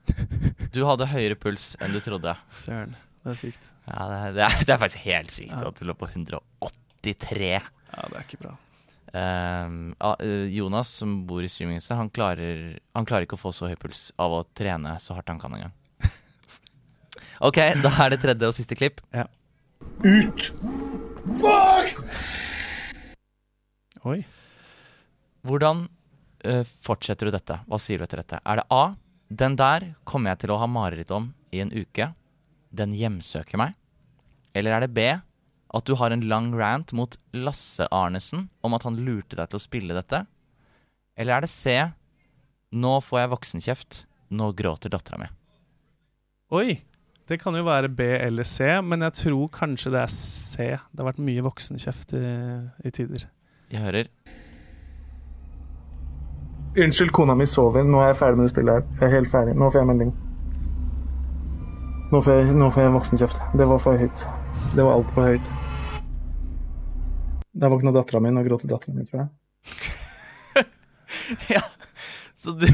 [0.74, 2.36] Du hadde høyere puls enn du trodde.
[2.54, 2.92] Søren.
[3.24, 3.64] Det er sykt.
[3.90, 5.64] Ja, det er, det er, det er faktisk helt sykt Ja.
[5.66, 6.06] at du lå på
[7.02, 7.52] 183.
[7.90, 8.56] Ja, det er ikke bra.
[9.12, 14.10] Eh, Jonas, som bor i streaminghuset, han han klarer ikke å få så høy puls
[14.18, 15.76] av å trene så hardt han kan engang.
[17.40, 19.00] Ok, da er det tredje og siste klipp.
[20.04, 20.50] Ut!
[21.40, 22.04] Fuck!
[24.04, 24.20] Oi.
[25.44, 25.86] Hvordan
[26.44, 27.56] uh, fortsetter du dette?
[27.64, 28.40] Hva sier du etter dette?
[28.44, 28.92] Er det A.
[29.30, 32.10] Den der kommer jeg til å ha mareritt om i en uke.
[32.68, 33.76] Den hjemsøker meg.
[34.52, 35.06] Eller er det B.
[35.74, 39.60] At du har en lang rant mot Lasse Arnesen om at han lurte deg til
[39.60, 40.24] å spille dette.
[41.16, 41.76] Eller er det C.
[42.74, 44.04] Nå får jeg voksenkjeft.
[44.34, 45.28] Nå gråter dattera mi.
[46.54, 46.80] Oi.
[47.30, 50.66] Det kan jo være B eller C, men jeg tror kanskje det er C.
[50.90, 52.22] Det har vært mye voksenkjeft i,
[52.82, 53.28] i tider.
[53.70, 54.10] Jeg hører.
[56.74, 57.86] Unnskyld, kona mi sover.
[57.86, 58.90] Nå er jeg ferdig med det spillet her.
[58.98, 59.54] Jeg er helt ferdig.
[59.58, 60.12] Nå får jeg melding.
[62.10, 63.42] Nå får jeg, nå får jeg voksenkjeft.
[63.62, 64.26] Det var for høyt.
[64.74, 65.59] Det var altfor høyt.
[67.60, 68.32] Der våkna dattera mi.
[68.32, 70.66] og gråter dattera mi, tror jeg.
[71.56, 71.62] ja.
[72.40, 72.66] Så du,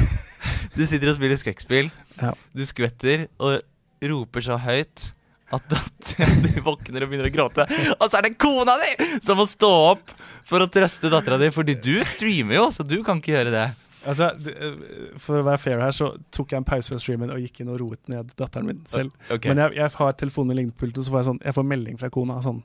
[0.77, 1.91] du sitter og spiller skrekkspill.
[2.21, 2.33] Ja.
[2.55, 3.59] Du skvetter og
[4.07, 5.11] roper så høyt
[5.55, 7.67] at dattera di våkner og begynner å gråte.
[7.99, 10.15] Og så er det kona di som må stå opp
[10.47, 13.67] for å trøste dattera di, fordi du streamer jo, så du kan ikke gjøre det.
[14.07, 14.75] Altså, eh,
[15.19, 17.73] For å være fair her, så tok jeg en pause fra streamen og gikk inn
[17.75, 19.15] og roet ned datteren min selv.
[19.27, 19.51] Okay.
[19.51, 21.99] Men jeg, jeg har telefonen i på pulten, så får jeg sånn Jeg får melding
[21.99, 22.61] fra kona sånn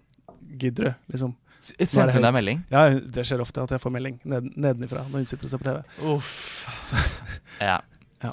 [0.62, 0.94] Gidder du?
[1.16, 1.34] Liksom.
[1.62, 2.62] Sendte hun deg melding?
[2.74, 5.62] Ja, det skjer ofte at jeg får melding ned, nedenifra når hun sitter og ser
[5.62, 5.82] på TV.
[6.12, 6.32] Uff.
[7.62, 7.78] Ja.
[8.24, 8.32] Ja.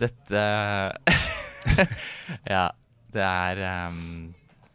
[0.00, 0.40] Dette
[2.54, 2.64] Ja.
[3.14, 3.60] Det er
[3.92, 4.32] um,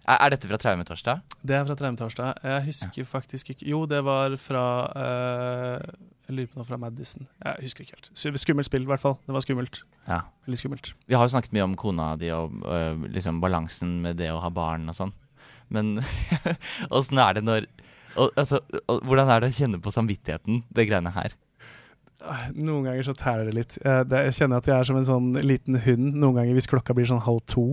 [0.07, 1.25] er, dette fra Traumetorsdag?
[1.43, 2.39] Det er fra Traumetorsdag.
[2.47, 4.63] Jeg husker faktisk ikke Jo, det var fra
[4.95, 5.83] uh,
[6.29, 7.27] Jeg lurer på noe fra Madison.
[7.43, 8.39] Jeg husker ikke helt.
[8.39, 9.17] Skummelt spill, i hvert fall.
[9.25, 9.81] Det var skummelt.
[10.07, 10.21] Ja.
[10.47, 10.93] Veldig skummelt.
[11.11, 14.39] Vi har jo snakket mye om kona di og uh, liksom balansen med det å
[14.39, 15.13] ha barn og sånn.
[15.69, 15.99] Men
[16.95, 17.67] åssen er det når
[18.15, 21.35] og, altså, og, Hvordan er det å kjenne på samvittigheten, det greiene her?
[22.19, 23.77] Ah, Noen ganger så tærer det litt.
[23.83, 27.07] Jeg, kjenner at jeg er som en sånn liten hund noen ganger hvis klokka blir
[27.07, 27.67] sånn halv to.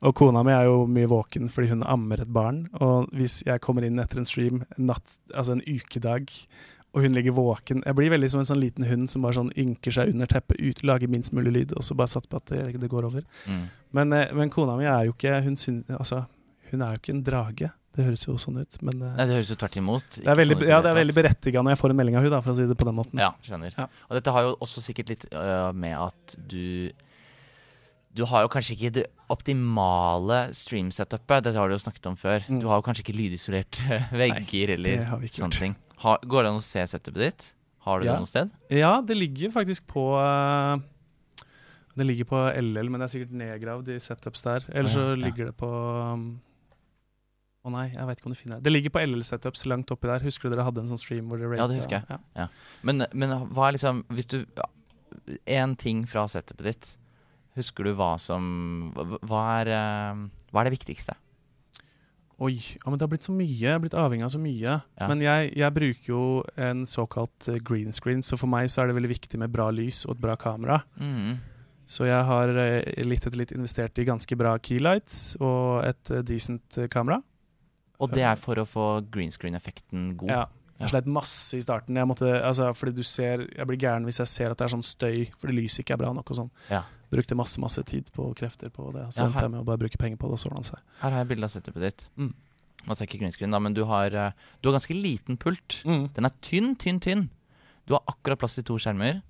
[0.00, 2.64] Og kona mi er jo mye våken fordi hun ammer et barn.
[2.80, 6.32] Og hvis jeg kommer inn etter en stream natt, altså en ukedag,
[6.90, 9.52] og hun ligger våken Jeg blir veldig som en sånn liten hund som bare sånn
[9.58, 12.50] ynker seg under teppet, ut, lager minst mulig lyd, og så bare satser på at
[12.50, 13.26] det, det går over.
[13.46, 13.66] Mm.
[13.96, 16.24] Men, eh, men kona mi er jo ikke hun, syn, altså,
[16.72, 17.70] hun er jo ikke en drage.
[17.96, 20.18] Det høres jo sånn ut, men eh, Nei, det høres jo tvert imot.
[20.20, 22.22] det er veldig, sånn ja, det er veldig berettiga når jeg får en melding av
[22.26, 23.18] hun da, for å si det på den måten.
[23.18, 23.74] Ja, skjønner.
[23.76, 23.86] Ja.
[24.08, 26.92] Og dette har jo også sikkert litt øh, med at du
[28.14, 31.44] Du har jo kanskje ikke det optimale stream-setupet.
[31.46, 32.42] Dette har du jo snakket om før.
[32.50, 32.58] Mm.
[32.62, 33.78] Du har jo kanskje ikke lydisolert
[34.22, 35.76] vegger eller vi ikke sånne ting.
[36.02, 37.46] Ha, går det an å se setupet ditt?
[37.86, 38.12] Har du Ja.
[38.16, 38.50] det noe sted?
[38.74, 40.82] Ja, det ligger faktisk på eh,
[41.96, 44.66] Det ligger på LL, men det er sikkert nedgravd i setups der.
[44.72, 46.40] Eller så ligger det på um,
[47.60, 48.64] Å nei, jeg vet ikke om du finner det.
[48.64, 50.22] Det ligger på LL-setups langt oppi der.
[50.24, 52.20] Husker du dere hadde en sånn stream hvor dere Ja, det husker jeg.
[52.38, 52.46] Ja.
[52.88, 54.38] Men, men hva er liksom Hvis du
[55.44, 56.92] Én ting fra setupet ditt.
[57.58, 61.16] Husker du hva som Hva er, eh, hva er det viktigste?
[62.40, 63.52] Oi, ja, men det har blitt så mye.
[63.52, 64.78] Jeg har blitt avhengig av så mye.
[64.80, 65.08] Ja.
[65.10, 66.22] Men jeg, jeg bruker jo
[66.56, 69.68] en såkalt eh, green screen, så for meg så er det veldig viktig med bra
[69.68, 70.78] lys og et bra kamera.
[70.96, 71.36] Mm.
[71.90, 76.80] Så jeg har eh, litt etter litt investert i ganske bra keylights og et decent
[76.88, 77.20] kamera.
[78.00, 80.32] Og det er for å få green screen-effekten god?
[80.32, 80.46] Ja.
[80.80, 81.98] Jeg slet masse i starten.
[82.00, 84.72] Jeg måtte, altså, fordi du ser, jeg blir gæren hvis jeg ser at det er
[84.72, 86.30] sånn støy fordi lyset ikke er bra nok.
[86.32, 86.50] og sånn.
[86.70, 86.84] Ja.
[87.12, 89.02] Brukte masse masse tid på krefter på det.
[89.12, 90.80] Så Ja, endte jeg med å bare bruke penger på det, og så ordna seg.
[91.02, 92.06] Her har jeg bilde av setupet ditt.
[92.16, 92.32] Mm.
[92.86, 94.32] Altså ikke green screen, da, men du har, eh,
[94.62, 95.82] du har ganske liten pult.
[95.84, 97.28] Den er tynn, tynn, tynn.
[97.86, 99.20] Du har akkurat plass til to skjermer.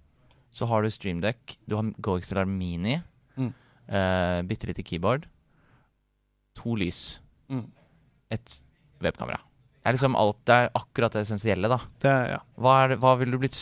[0.53, 1.57] Så har du streamdeck.
[1.67, 3.01] Du har GoXLR Mini.
[3.37, 3.53] Mm.
[3.91, 5.27] Uh, Bitte lite keyboard.
[6.61, 7.19] To lys.
[7.51, 7.67] Mm.
[8.35, 8.59] Et
[9.03, 9.41] webkamera.
[9.81, 11.79] Det er liksom alt, det er akkurat det essensielle, da.
[12.05, 12.41] Det, ja.
[12.61, 13.57] Hva, er hva ville du blitt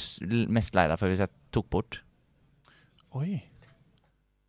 [0.50, 2.00] mest lei deg for hvis jeg tok bort?
[3.18, 3.38] Oi.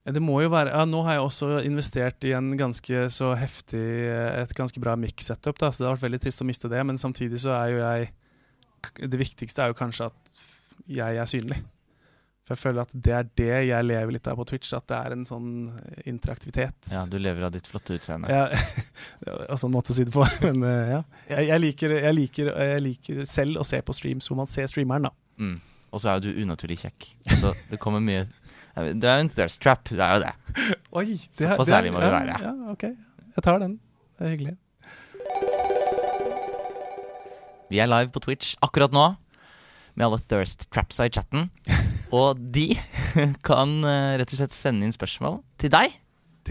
[0.10, 3.84] Det må jo være ja, Nå har jeg også investert i en ganske så heftig
[4.10, 6.82] et ganske bra mic-setup, da, så det har vært veldig trist å miste det.
[6.90, 8.10] Men samtidig så er jo jeg
[9.12, 10.34] Det viktigste er jo kanskje at
[10.90, 11.60] jeg er synlig.
[12.50, 14.98] For jeg føler at det er det jeg lever litt av på Twitch, at det
[14.98, 15.50] er en sånn
[16.10, 16.90] interaktivitet.
[16.90, 18.32] Ja, du lever av ditt flotte utseende.
[18.34, 18.48] Ja,
[19.22, 21.04] det altså en måte å si det på, men eh, ja.
[21.30, 24.66] Jeg, jeg, liker, jeg, liker, jeg liker selv å se på streams hvor man ser
[24.72, 25.14] streameren, da.
[25.38, 25.60] Mm.
[25.94, 27.12] Og så er jo du unaturlig kjekk.
[27.36, 28.26] Så det kommer mye
[28.98, 29.86] Det er jo en thirst trap.
[29.94, 30.34] Det er jo det.
[31.04, 31.06] Oi,
[31.38, 32.42] Såpass ærlig må vi være.
[32.48, 32.90] Ja, ok.
[33.38, 33.78] Jeg tar den.
[34.18, 34.58] Det er hyggelig.
[37.70, 39.12] Vi er live på Twitch akkurat nå
[39.94, 41.50] med alle thirst trapsa i chatten.
[42.16, 42.72] Og de
[43.48, 45.98] kan eh, rett og slett sende inn spørsmål til deg.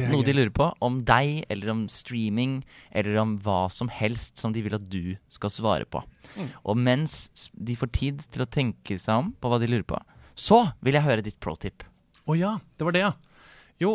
[0.06, 2.61] Noe de lurer på om deg, eller om streaming,
[2.94, 6.02] eller om hva som helst som de vil at du skal svare på.
[6.36, 6.52] Mm.
[6.62, 7.16] Og mens
[7.52, 9.98] de får tid til å tenke seg om på hva de lurer på,
[10.38, 11.82] så vil jeg høre ditt pro tip.
[12.28, 13.12] Å ja, det var det, ja.
[13.82, 13.92] Jo,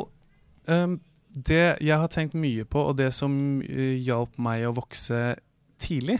[0.68, 0.97] um,
[1.32, 5.38] det jeg har tenkt mye på, og det som uh, hjalp meg å vokse
[5.84, 6.20] tidlig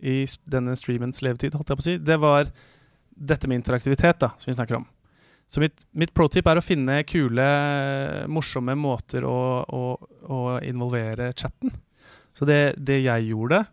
[0.00, 2.52] i denne streamens levetid, holdt jeg på å si, det var
[3.20, 4.86] dette med interaktivitet, da, som vi snakker om.
[5.50, 7.46] Så mitt, mitt pro-tip er å finne kule,
[8.30, 9.82] morsomme måter å, å,
[10.30, 11.74] å involvere chatten.
[12.36, 13.64] Så det, det jeg gjorde,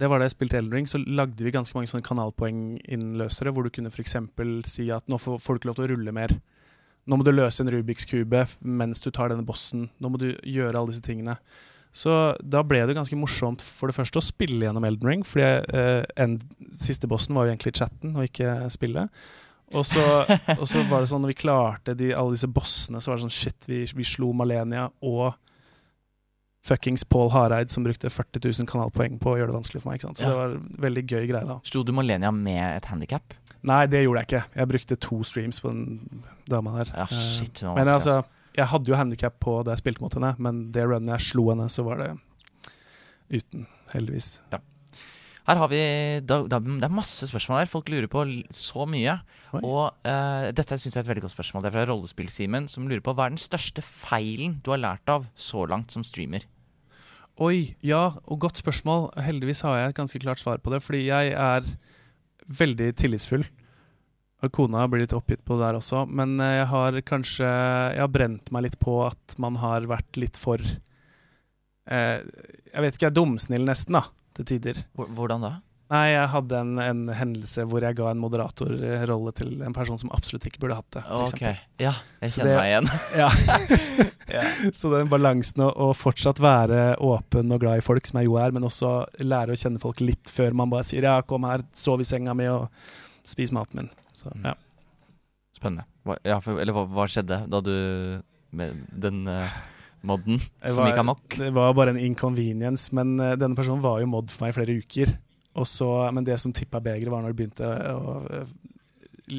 [0.00, 3.70] det var da jeg spilte Eldring, så lagde vi ganske mange sånne kanalpoenginnløsere, hvor du
[3.74, 4.16] kunne f.eks.
[4.72, 6.34] si at nå får folk lov til å rulle mer.
[7.04, 9.90] Nå må du løse en Rubiks kube mens du tar denne bossen.
[10.00, 11.36] Nå må du gjøre alle disse tingene.
[11.94, 12.10] Så
[12.42, 15.46] da ble det ganske morsomt for det første å spille gjennom Elden Ring, fordi
[15.78, 16.40] eh, en,
[16.74, 19.12] siste bossen var jo egentlig chatten og ikke spillet.
[19.78, 20.02] Og så,
[20.60, 23.28] og så var det sånn når vi klarte de, alle disse bossene, så var det
[23.28, 25.36] sånn shit, vi, vi slo Malenia og
[26.64, 29.98] fuckings Paul Hareid som brukte 40 000 kanalpoeng på å gjøre det vanskelig for meg.
[30.00, 30.18] ikke sant?
[30.18, 30.30] Så Ja.
[30.30, 31.58] det var en veldig gøy greie da.
[31.68, 33.34] Slo du Malenia med et handikap?
[33.64, 34.44] Nei, det gjorde jeg ikke.
[34.56, 36.90] Jeg brukte to streams på den dama der.
[36.96, 37.60] Ja, Eh, shit.
[37.60, 38.28] hun var men altså, ass.
[38.54, 41.48] Jeg hadde jo handikap på da jeg spilte mot henne, men det runnet jeg slo
[41.50, 42.12] henne, så var det
[43.34, 44.38] uten, heldigvis.
[45.44, 45.80] Her har vi
[46.24, 47.68] da, da, Det er masse spørsmål her.
[47.68, 48.22] Folk lurer på
[48.54, 49.18] så mye.
[49.54, 49.60] Oi.
[49.60, 51.64] Og uh, dette syns jeg er et veldig godt spørsmål.
[51.64, 55.12] Det er fra Rollespill-Simen, som lurer på hva er den største feilen du har lært
[55.12, 56.46] av så langt som streamer?
[57.42, 59.10] Oi, ja, og godt spørsmål.
[59.26, 61.68] Heldigvis har jeg et ganske klart svar på det, fordi jeg er
[62.46, 63.44] veldig tillitsfull.
[64.44, 67.48] Og kona blir litt oppgitt på det der også, men eh, jeg har kanskje
[67.96, 72.96] Jeg har brent meg litt på at man har vært litt for eh, Jeg vet
[72.96, 74.04] ikke, jeg er dumsnill nesten, da,
[74.36, 74.84] til tider.
[74.98, 75.52] Hvordan da?
[75.92, 80.10] Nei, jeg hadde en, en hendelse hvor jeg ga en moderatorrolle til en person som
[80.16, 81.02] absolutt ikke burde hatt det.
[81.12, 81.42] Ok.
[81.82, 81.92] Ja,
[82.24, 82.88] jeg kjenner det- meg igjen.
[84.34, 84.40] Ja.
[84.72, 88.38] Så den balansen å, å fortsatt være åpen og glad i folk, som jeg jo
[88.40, 91.62] er, men også lære å kjenne folk litt før man bare sier 'ja, kom her,
[91.76, 92.64] sov i senga mi og
[93.28, 93.92] spis maten min'.
[94.24, 94.48] Så, Mm.
[94.50, 94.54] ja.
[95.54, 95.84] Spennende.
[96.04, 97.74] Hva, ja, for, eller hva, hva skjedde da du
[98.54, 99.48] Med den uh,
[100.06, 101.36] modden Jeg som var- gikk amok?
[101.38, 104.56] Det var bare en inconvenience, men uh, denne personen var jo mod for meg i
[104.58, 105.14] flere uker.
[105.66, 108.54] Så, men det som tippa begeret, var når det begynte å uh,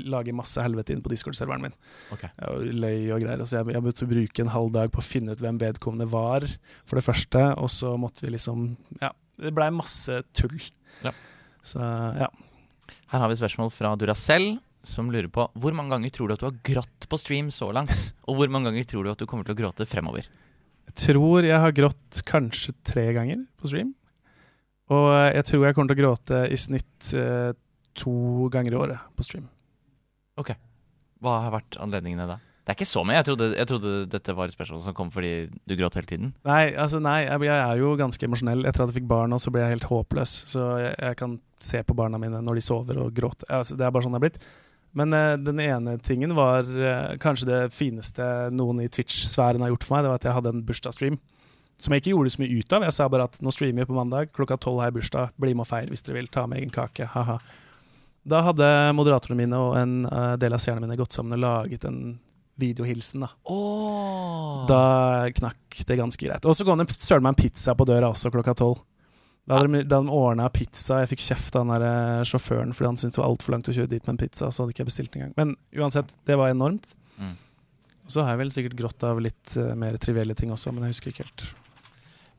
[0.09, 1.75] lage masse helvete inn på Discord-serveren min.
[2.15, 2.23] Ok.
[2.49, 3.43] Og løy og greier.
[3.45, 6.47] Så jeg, jeg måtte bruke en halv dag på å finne ut hvem vedkommende var,
[6.87, 7.43] for det første.
[7.61, 8.71] Og så måtte vi liksom
[9.03, 10.57] Ja, det blei masse tull.
[11.05, 11.11] Ja.
[11.63, 12.31] Så ja.
[13.11, 14.55] Her har vi spørsmål fra Duracell,
[14.89, 17.71] som lurer på hvor mange ganger tror du at du har grått på stream så
[17.75, 18.13] langt?
[18.29, 20.29] Og hvor mange ganger tror du at du kommer til å gråte fremover?
[20.85, 23.93] Jeg tror jeg har grått kanskje tre ganger på stream.
[24.93, 27.51] Og jeg tror jeg kommer til å gråte i snitt eh,
[27.97, 29.47] to ganger i året på stream.
[30.37, 30.53] Ok.
[31.23, 32.37] Hva har vært anledningene da?
[32.65, 33.19] Det er ikke så mye.
[33.19, 35.33] Jeg trodde, jeg trodde dette var et spørsmål som kom fordi
[35.69, 36.31] du gråt hele tiden.
[36.47, 38.65] Nei, altså nei, jeg, jeg er jo ganske emosjonell.
[38.65, 40.33] Etter at jeg fikk barn, så ble jeg helt håpløs.
[40.49, 43.45] Så jeg, jeg kan se på barna mine når de sover og gråter.
[43.53, 44.39] Altså, det er bare sånn det er blitt.
[44.95, 48.25] Men uh, den ene tingen var uh, kanskje det fineste
[48.55, 50.05] noen i Twitch-sfæren har gjort for meg.
[50.05, 51.19] Det var at jeg hadde en bursdagsstream.
[51.81, 52.85] Som jeg ikke gjorde så mye ut av.
[52.87, 54.31] Jeg sa bare at nå streamer vi på mandag.
[54.35, 55.33] Klokka tolv har jeg bursdag.
[55.41, 56.31] Bli med og feir hvis dere vil.
[56.31, 57.09] Ta med egen kake.
[57.11, 57.39] Ha-ha.
[58.25, 61.83] Da hadde moderatorene mine og en uh, del av seerne mine gått sammen og laget
[61.85, 61.99] en
[62.55, 63.25] videohilsen.
[63.25, 64.63] da oh.
[64.69, 66.45] da knakk det ganske greit.
[66.47, 68.79] Og så kom det søren meg en pizza på døra også klokka tolv.
[69.45, 71.03] Da hadde de, da hadde de ordna pizza.
[71.03, 73.69] Jeg fikk kjeft av den der eh, sjåføren fordi han syntes det var altfor langt
[73.69, 74.49] å kjøre dit med en pizza.
[74.49, 75.35] Så hadde ikke jeg bestilt engang.
[75.37, 76.95] Men uansett, det var enormt.
[77.21, 77.35] Mm.
[78.05, 80.85] Og så har jeg vel sikkert grått av litt uh, mer trivielle ting også, men
[80.85, 81.45] jeg husker ikke helt.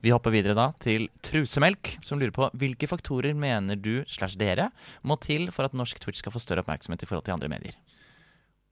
[0.05, 4.69] Vi hopper videre da til Trusemelk, som lurer på hvilke faktorer mener du slash dere
[5.03, 7.79] må til for at norsk Twitch skal få større oppmerksomhet i forhold til andre medier?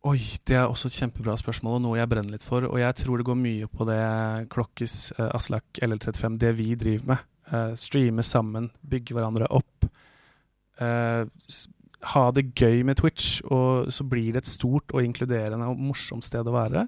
[0.05, 2.67] Oi, det er også et kjempebra spørsmål, og noe jeg brenner litt for.
[2.69, 4.03] Og jeg tror det går mye på det
[4.53, 7.31] Klokkis, uh, Aslak, LL35, det vi driver med.
[7.53, 9.89] Eh, streame sammen, bygge hverandre opp.
[10.81, 11.29] Uh,
[12.15, 16.27] ha det gøy med Twitch, og så blir det et stort og inkluderende og morsomt
[16.27, 16.87] sted å være.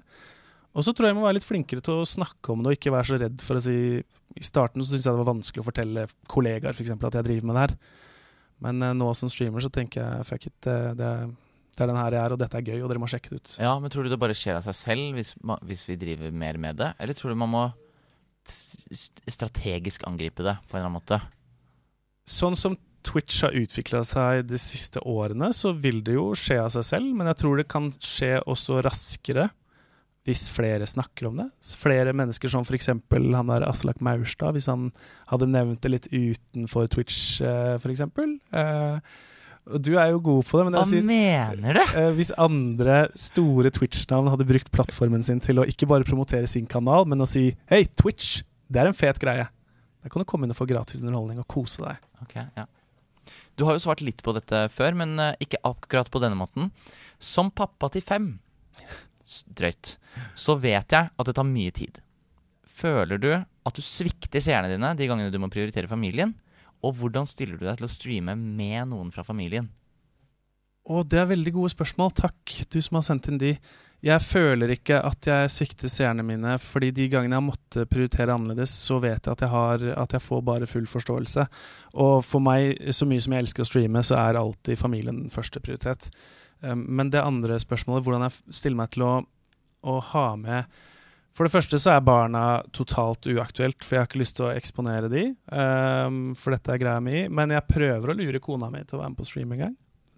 [0.77, 2.77] Og så tror jeg jeg må være litt flinkere til å snakke om det, og
[2.77, 5.63] ikke være så redd for å si I starten så syntes jeg det var vanskelig
[5.63, 7.77] å fortelle kollegaer for eksempel, at jeg driver med det her.
[8.65, 11.15] Men uh, nå som streamer så tenker jeg fuck it, det, det,
[11.77, 13.43] det er den her jeg er, og dette er gøy, og dere må sjekke det
[13.43, 13.57] ut.
[13.61, 15.35] Ja, men Tror du det bare skjer av seg selv hvis,
[15.69, 16.95] hvis vi driver mer med det?
[16.97, 17.67] Eller tror du man må
[18.47, 21.21] strategisk angripe det på en eller annen måte?
[22.27, 22.75] Sånn som
[23.07, 27.13] Twitch har utvikla seg de siste årene, så vil det jo skje av seg selv,
[27.15, 29.47] men jeg tror det kan skje også raskere
[30.27, 31.45] hvis flere snakker om det.
[31.79, 32.89] Flere mennesker som f.eks.
[32.91, 34.89] han der Aslak Maurstad, hvis han
[35.31, 38.03] hadde nevnt det litt utenfor Twitch, eh, f.eks.
[39.83, 41.81] Du er jo god på det, men Hva jeg sier mener du?
[41.99, 46.65] eh, hvis andre store Twitch-navn hadde brukt plattformen sin til å ikke bare promotere sin
[46.71, 48.41] kanal, men å si Hei, Twitch,
[48.71, 49.49] det er en fet greie.
[50.03, 51.99] Da kan du komme inn og få gratis underholdning og kose deg.
[52.23, 52.63] Ok, ja.
[53.59, 56.71] Du har jo svart litt på dette før, men eh, ikke akkurat på denne måten.
[57.19, 58.27] Som pappa til fem,
[59.57, 59.97] drøyt,
[60.37, 61.99] så vet jeg at det tar mye tid.
[62.77, 66.35] Føler du at du svikter seerne dine de gangene du må prioritere familien?
[66.85, 69.69] Og hvordan stiller du deg til å streame med noen fra familien?
[70.87, 72.13] Og det er veldig gode spørsmål.
[72.15, 73.55] Takk, du som har sendt inn de.
[74.05, 78.35] Jeg føler ikke at jeg svikter seerne mine, fordi de gangene jeg har måttet prioritere
[78.35, 81.47] annerledes, så vet jeg at jeg, har, at jeg får bare full forståelse.
[82.05, 85.59] Og for meg, så mye som jeg elsker å streame, så er alltid familien første
[85.65, 86.11] prioritet.
[86.61, 89.15] Um, Men det andre spørsmålet, hvordan jeg stiller meg til å,
[89.81, 90.77] å ha med
[91.37, 94.53] For det første så er barna totalt uaktuelt, for jeg har ikke lyst til å
[94.57, 95.27] eksponere de.
[95.53, 97.27] um, For dette er greia mi.
[97.29, 99.75] Men jeg prøver å lure kona mi til å være med på stream en gang.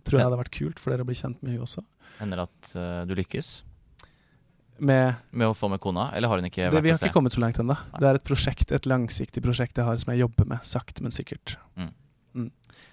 [0.08, 1.84] Tror jeg hadde vært kult for dere å bli kjent med hun også.
[2.22, 3.50] Hender det at uh, du lykkes
[4.80, 7.18] Med med å få med kona, eller har hun ikke vært det, vi har ikke
[7.20, 7.76] kommet så langt ennå.
[8.00, 11.12] Det er et prosjekt, et langsiktig prosjekt jeg har som jeg jobber med, sakte, men
[11.12, 11.58] sikkert.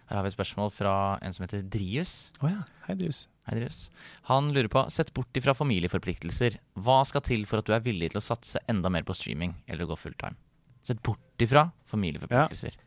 [0.07, 0.95] Her har vi et spørsmål fra
[1.25, 2.15] en som heter Drius.
[2.41, 2.65] Oh ja.
[2.87, 3.27] Hei, Drius.
[3.49, 3.85] Hei, Drius.
[4.31, 6.59] Han lurer på Sett bort ifra familieforpliktelser.
[6.83, 9.55] Hva skal til for at du er villig til å satse enda mer på streaming
[9.67, 10.39] eller gå fulltime?
[10.87, 12.79] Sett bort ifra familieforpliktelser.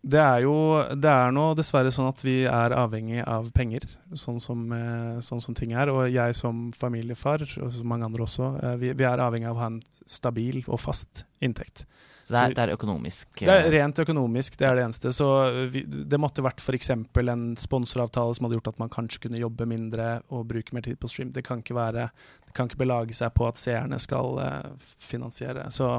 [0.00, 0.54] Det er jo
[0.96, 3.84] Det er nå dessverre sånn at vi er avhengig av penger,
[4.16, 5.90] sånn som, eh, sånn som ting er.
[5.92, 9.56] Og jeg som familiefar, og så mange andre også, eh, vi, vi er avhengig av
[9.56, 11.84] å ha en stabil og fast inntekt.
[12.30, 15.12] Det er, det er økonomisk Det er eh, rent økonomisk, det er det eneste.
[15.14, 15.28] Så
[15.72, 16.92] vi, det måtte vært f.eks.
[16.94, 21.00] en sponsoravtale som hadde gjort at man kanskje kunne jobbe mindre og bruke mer tid
[21.00, 21.34] på stream.
[21.36, 22.10] Det kan ikke være
[22.46, 25.68] Det kan ikke belage seg på at seerne skal eh, finansiere.
[25.74, 25.98] Så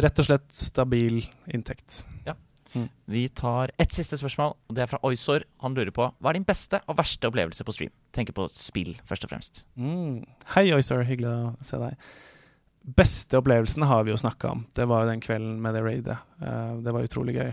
[0.00, 2.02] rett og slett stabil inntekt.
[3.04, 5.44] Vi tar ett siste spørsmål, og det er fra Oysor.
[5.64, 7.94] Han lurer på hva er din beste og verste opplevelse på stream?
[8.14, 9.64] Tenker på spill, først og fremst.
[9.74, 10.22] Mm.
[10.54, 11.02] Hei, Oysor.
[11.08, 12.10] Hyggelig å se deg.
[12.96, 14.62] Beste opplevelsen har vi jo snakka om.
[14.74, 16.16] Det var jo den kvelden med det raidet.
[16.40, 17.50] Uh, det var utrolig gøy.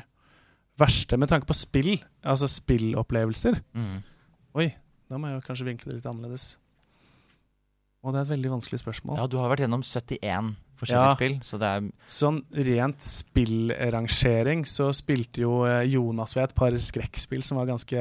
[0.79, 4.03] Verste med tanke på spill, altså spillopplevelser Mm.
[4.57, 4.69] Oi,
[5.09, 6.57] da må jeg jo kanskje vinkle det litt annerledes.
[8.05, 9.17] Og det er et veldig vanskelig spørsmål.
[9.19, 11.15] Ja, du har vært gjennom 71 forskjellige Ja.
[11.17, 16.71] spill, så det er Sånn rent spillrangering så spilte jo eh, Jonas ved et par
[16.77, 17.97] skrekkspill som var ganske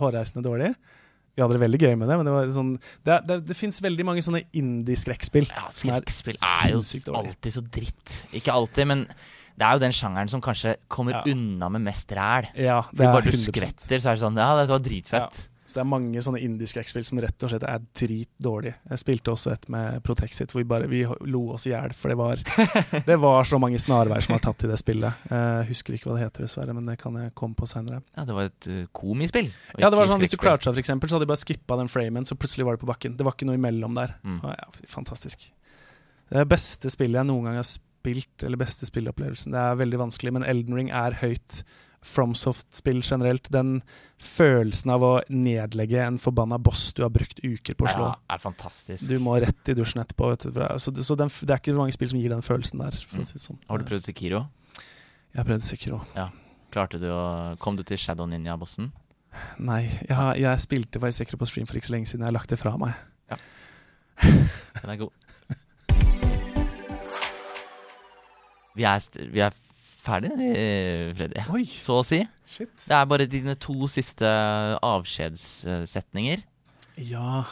[0.00, 0.74] hårreisende dårlige.
[1.38, 2.70] Vi hadde det veldig gøy med det, men det sånn
[3.06, 5.46] Det, det, det fins veldig mange sånne indie-skrekkspill.
[5.54, 6.80] Ja, skrekkspill er er jo
[7.20, 8.16] alltid så dritt.
[8.34, 9.04] Ikke alltid, men
[9.58, 11.22] det er jo den sjangeren som kanskje kommer Ja.
[11.30, 12.50] unna med mest ræl.
[12.58, 13.52] Ja, det er bare du 100%.
[13.52, 15.48] skvetter, så er det sånn Ja, dette var dritfett.
[15.68, 18.78] Så det er mange sånne indiske X-spill som rett og slett er dritdårlige.
[18.88, 22.08] Jeg spilte også et med Protexit hvor vi bare vi lo oss i hjel, for
[22.08, 22.40] det var,
[23.10, 25.26] det var så mange snarveier som var tatt i det spillet.
[25.28, 28.00] Jeg husker ikke hva det heter, dessverre, men det kan jeg komme på senere.
[28.16, 29.50] Ja, det var et uh, komispill.
[29.76, 32.24] Ja, det var sånn, Hvis du croucha, eksempel, så hadde de bare skippa den framen,
[32.24, 33.18] så plutselig var det på bakken.
[33.18, 34.16] Det var ikke noe imellom der.
[34.24, 34.38] Mm.
[34.48, 35.50] Ja, fantastisk.
[36.32, 39.52] Det beste spillet jeg noen gang har spilt, eller beste spillopplevelsen.
[39.52, 41.60] Det er veldig vanskelig, men Elden Ring er høyt.
[42.04, 43.48] FromSoft-spill generelt.
[43.52, 43.80] Den
[44.22, 48.06] følelsen av å nedlegge en forbanna boss du har brukt uker på å slå.
[48.12, 49.08] Ja, er fantastisk.
[49.10, 50.30] Du må rett i dusjen etterpå.
[50.34, 50.62] Vet du.
[50.78, 52.96] Så, det, så den, det er ikke mange spill som gir den følelsen der.
[53.12, 53.26] Mm.
[53.28, 53.58] si sånn.
[53.68, 54.44] Har du prøvd Sekiro?
[55.34, 56.00] Jeg har prøvd Sekiro.
[56.72, 57.20] Klarte du å
[57.62, 58.90] Kom du til Shadow Ninja-bossen?
[59.60, 62.24] Nei, jeg, har, jeg spilte var jeg sikker på stream for ikke så lenge siden.
[62.24, 62.96] Jeg har lagt det fra meg.
[64.82, 65.14] Den er god.
[68.78, 69.54] Vi er, st- vi er
[70.08, 71.44] ferdige, eh, Freddy.
[71.54, 72.22] Oi, Så å si.
[72.48, 72.72] shit.
[72.88, 74.26] Det er bare dine to siste
[74.82, 76.42] avskjedssetninger.
[77.08, 77.44] Ja.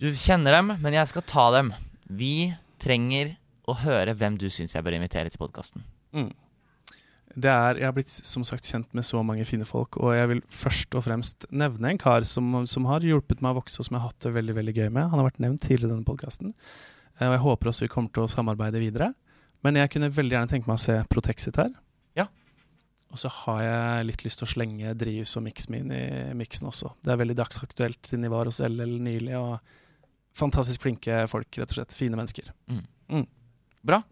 [0.00, 1.72] Du kjenner dem, men jeg skal ta dem.
[2.08, 5.82] Vi trenger å høre hvem du syns jeg bør invitere til podkasten.
[6.14, 6.32] Mm.
[7.36, 10.28] Det er, jeg har blitt som sagt kjent med så mange fine folk, og jeg
[10.30, 13.88] vil først og fremst nevne en kar som, som har hjulpet meg å vokse, og
[13.88, 15.10] som jeg har hatt det veldig veldig gøy med.
[15.10, 16.54] Han har vært nevnt tidligere i denne podkasten.
[17.16, 19.10] Og jeg håper også vi kommer til å samarbeide videre.
[19.64, 21.72] Men jeg kunne veldig gjerne tenke meg å se Protexit her.
[22.18, 22.26] Ja.
[23.12, 26.02] Og så har jeg litt lyst til å slenge Drius og Mix inn i
[26.36, 26.92] miksen også.
[27.04, 29.56] Det er veldig dagsaktuelt siden de var hos LL nylig, og
[30.36, 31.96] fantastisk flinke folk, rett og slett.
[31.96, 32.52] Fine mennesker.
[33.86, 34.02] Bra.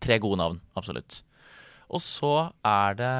[0.00, 1.22] Tre gode navn, absolutt.
[1.90, 2.30] Og så
[2.62, 3.10] er det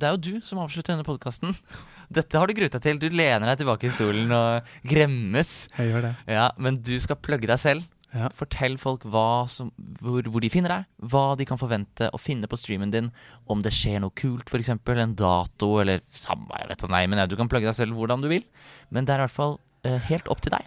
[0.00, 1.54] Det er jo du som avslutter denne podkasten.
[2.18, 2.98] Dette har du gruet deg til.
[2.98, 5.68] Du lener deg tilbake i stolen og gremmes.
[5.76, 6.12] Jeg gjør det.
[6.32, 7.84] Ja, Men du skal plugge deg selv.
[8.16, 8.30] Ja.
[8.32, 9.68] Fortell folk hva som,
[10.00, 13.10] hvor, hvor de finner deg, hva de kan forvente å finne på streamen din.
[13.52, 14.72] Om det skjer noe kult, f.eks.
[14.72, 18.30] en dato eller samme, jeg vet nei, men Du kan plugge deg selv hvordan du
[18.32, 18.46] vil,
[18.88, 20.64] men det er i hvert fall eh, helt opp til deg.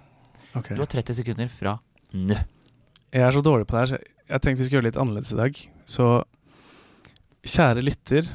[0.53, 0.75] Okay.
[0.75, 1.79] Du har 30 sekunder fra
[2.13, 2.37] nå.
[3.11, 3.97] Jeg er så dårlig på det her, så
[4.31, 5.57] jeg tenkte vi skulle gjøre det litt annerledes i dag.
[5.89, 6.07] Så
[7.41, 8.29] kjære lytter,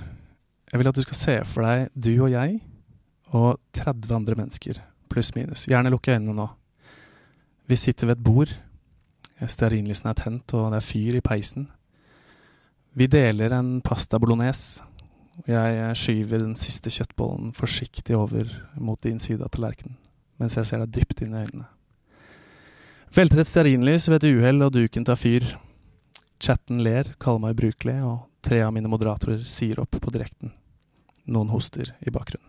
[0.67, 2.59] jeg vil at du skal se for deg du og jeg
[3.37, 4.81] og 30 andre mennesker,
[5.13, 5.65] pluss minus.
[5.71, 6.47] Gjerne lukk øynene nå.
[7.67, 8.53] Vi sitter ved et bord.
[9.45, 11.69] Stearinlysen er tent, og det er fyr i peisen.
[12.97, 14.85] Vi deler en pasta bolognese.
[15.45, 18.49] Jeg skyver den siste kjøttbollen forsiktig over
[18.81, 19.99] mot din side av tallerkenen,
[20.41, 21.67] mens jeg ser deg dypt inn i øynene.
[23.13, 25.45] Velter et stearinlys ved et uhell, og duken tar fyr.
[26.41, 30.55] Chatten ler, kaller meg ubrukelig, og tre av mine moderatorer sier opp på direkten.
[31.29, 32.49] Noen hoster i bakgrunnen.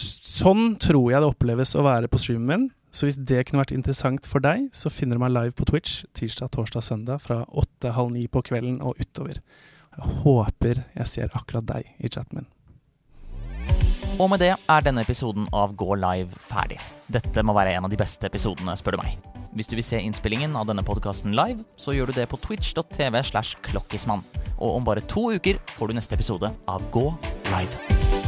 [0.00, 2.68] Sånn tror jeg det oppleves å være på streamen min.
[2.90, 6.02] Så hvis det kunne vært interessant for deg, så finner du meg live på Twitch
[6.18, 9.38] tirsdag, torsdag, søndag fra åtte-halv ni på kvelden og utover.
[9.96, 12.50] Jeg håper jeg ser akkurat deg i chatten min.
[14.20, 16.76] Og med det er denne episoden av Gå live ferdig.
[17.08, 19.16] Dette må være en av de beste episodene, spør du meg.
[19.56, 23.22] Hvis du vil se innspillingen av denne podkasten live, så gjør du det på twitch.tv
[23.30, 24.26] slash klokkismann.
[24.58, 27.06] Og om bare to uker får du neste episode av Gå
[27.54, 28.19] live.